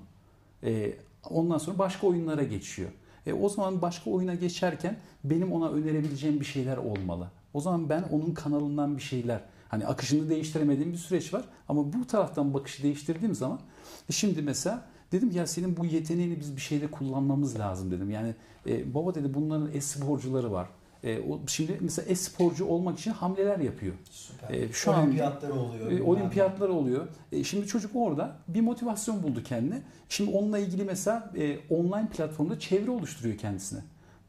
[0.65, 0.93] E,
[1.31, 2.91] ondan sonra başka oyunlara geçiyor.
[3.27, 7.31] E, o zaman başka oyuna geçerken benim ona önerebileceğim bir şeyler olmalı.
[7.55, 12.07] O zaman ben onun kanalından bir şeyler hani akışını değiştiremediğim bir süreç var ama bu
[12.07, 13.61] taraftan bakışı değiştirdiğim zaman
[14.09, 18.11] e şimdi mesela Dedim ya senin bu yeteneğini biz bir şeyde kullanmamız lazım dedim.
[18.11, 18.35] Yani
[18.67, 20.69] e, baba dedi bunların e-sporcuları var.
[21.05, 23.95] E, o, şimdi mesela e-sporcu olmak için hamleler yapıyor.
[24.11, 24.55] Süper.
[24.55, 25.91] E, şu Olimpiyatları oluyor.
[25.91, 27.09] E, olimpiyatlar oluyor.
[27.33, 29.83] E, şimdi çocuk orada bir motivasyon buldu kendine.
[30.09, 33.81] Şimdi onunla ilgili mesela e, online platformda çevre oluşturuyor kendisine.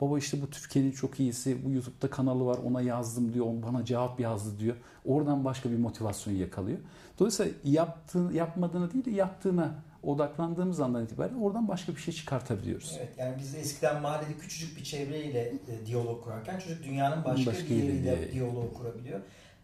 [0.01, 4.20] Baba işte bu Türkiye'nin çok iyisi, bu YouTube'da kanalı var ona yazdım diyor, bana cevap
[4.20, 4.76] yazdı diyor.
[5.05, 6.78] Oradan başka bir motivasyon yakalıyor.
[7.20, 12.95] Dolayısıyla yaptığı, yapmadığını değil de yaptığına odaklandığımız andan itibaren oradan başka bir şey çıkartabiliyoruz.
[13.00, 17.66] Evet yani biz eskiden mahallede küçücük bir çevreyle e, diyalog kurarken çocuk dünyanın başka, Başka
[17.66, 18.32] bir yeriyle yeriyle.
[18.32, 19.20] diyalog kurabiliyor.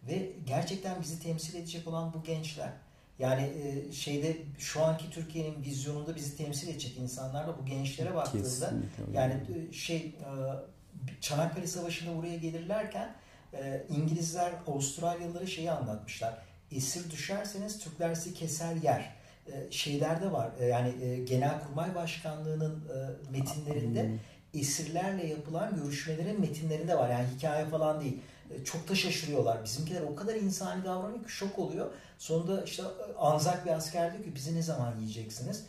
[0.08, 2.72] Ve gerçekten bizi temsil edecek olan bu gençler.
[3.18, 8.42] Yani e, şeyde şu anki Türkiye'nin vizyonunda bizi temsil edecek insanlar da bu gençlere baktığında
[8.42, 9.34] Kesinlikle yani
[9.70, 10.30] e, şey e,
[11.20, 13.14] Çanakkale Savaşı'nda buraya gelirlerken
[13.54, 16.38] e, İngilizler Avustralyalılara şeyi anlatmışlar.
[16.72, 19.15] Esir düşerseniz Türkler sizi keser yer.
[19.52, 22.84] E, Şeylerde var e, yani e, Genelkurmay Başkanlığı'nın
[23.30, 24.10] metinlerinde
[24.54, 27.10] esirlerle yapılan görüşmelerin metinlerinde var.
[27.10, 28.20] Yani hikaye falan değil.
[28.64, 29.64] Çok da şaşırıyorlar.
[29.64, 31.90] Bizimkiler o kadar insani davranıyor ki şok oluyor.
[32.18, 32.82] Sonunda işte
[33.18, 35.66] Anzak bir asker diyor ki bizi ne zaman yiyeceksiniz?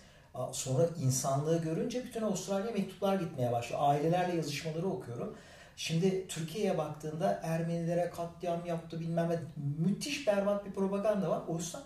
[0.51, 3.82] Sonra insanlığı görünce bütün Avustralya mektuplar gitmeye başlıyor.
[3.84, 5.38] Ailelerle yazışmaları okuyorum.
[5.75, 9.39] Şimdi Türkiye'ye baktığında Ermenilere katliam yaptı bilmem ne
[9.88, 11.41] müthiş berbat bir propaganda var.
[11.47, 11.84] Oysa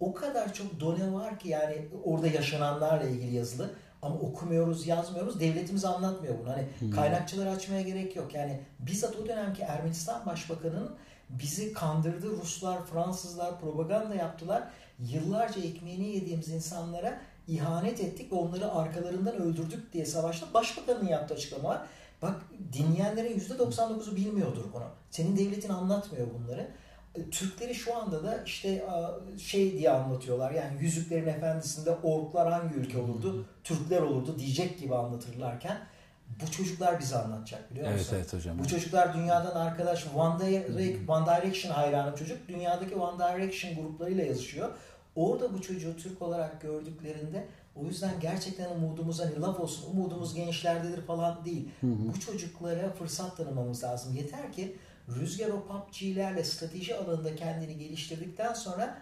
[0.00, 3.70] o kadar çok done var ki yani orada yaşananlarla ilgili yazılı
[4.02, 5.40] ama okumuyoruz, yazmıyoruz.
[5.40, 6.50] Devletimiz anlatmıyor bunu.
[6.50, 8.34] Hani kaynakçıları açmaya gerek yok.
[8.34, 10.90] Yani bizzat o dönemki Ermenistan Başbakanı'nın
[11.30, 12.30] bizi kandırdı.
[12.30, 14.68] Ruslar, Fransızlar propaganda yaptılar.
[14.98, 21.68] Yıllarca ekmeğini yediğimiz insanlara ihanet ettik ve onları arkalarından öldürdük diye savaşta başbakanın yaptığı açıklama
[21.68, 21.86] var.
[22.22, 22.36] Bak
[22.72, 24.84] dinleyenlerin %99'u bilmiyordur bunu.
[25.10, 26.68] Senin devletin anlatmıyor bunları.
[27.14, 28.84] E, Türkleri şu anda da işte
[29.38, 30.50] şey diye anlatıyorlar.
[30.50, 33.46] Yani Yüzüklerin Efendisi'nde orklar hangi ülke olurdu?
[33.64, 35.78] Türkler olurdu diyecek gibi anlatırlarken
[36.42, 38.06] bu çocuklar bize anlatacak biliyor musun?
[38.10, 38.58] Evet evet hocam.
[38.58, 42.48] Bu çocuklar dünyadan arkadaş One, Direc- One Direction hayranı çocuk.
[42.48, 44.68] Dünyadaki One Direction gruplarıyla yazışıyor.
[45.16, 47.46] Orada bu çocuğu Türk olarak gördüklerinde
[47.76, 51.68] o yüzden gerçekten umudumuz hani laf olsun umudumuz gençlerdedir falan değil.
[51.82, 54.14] Bu çocuklara fırsat tanımamız lazım.
[54.16, 54.76] Yeter ki
[55.08, 58.98] Rüzgar o PUBG'lerle strateji alanında kendini geliştirdikten sonra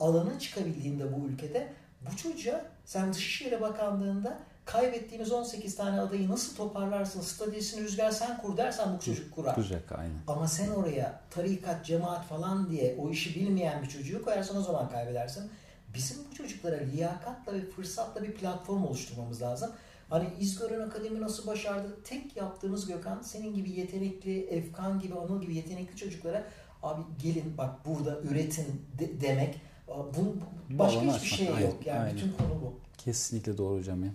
[0.00, 1.72] alana çıkabildiğinde bu ülkede
[2.10, 8.56] bu çocuğa sen Dışişleri Bakanlığı'nda kaybettiğimiz 18 tane adayı nasıl toparlarsın, stratejisini Rüzgar sen kur
[8.56, 9.54] dersen bu çocuk kurar.
[9.54, 10.18] Kuracak aynen.
[10.26, 14.88] Ama sen oraya tarikat, cemaat falan diye o işi bilmeyen bir çocuğu koyarsan o zaman
[14.88, 15.50] kaybedersin.
[15.94, 19.70] Bizim bu çocuklara liyakatla ve fırsatla bir platform oluşturmamız lazım.
[20.14, 21.96] Hani İzgören Akademi nasıl başardı?
[22.04, 26.46] Tek yaptığımız Gökhan senin gibi yetenekli, Efkan gibi, Anıl gibi yetenekli çocuklara
[26.82, 28.66] abi gelin bak burada üretin
[28.98, 29.60] de- demek.
[29.88, 30.36] Bu,
[30.78, 31.86] başka Balonu hiçbir şey yok.
[31.86, 32.16] Yani aynen.
[32.16, 32.74] bütün konu bu.
[32.98, 34.10] Kesinlikle doğru hocam ya.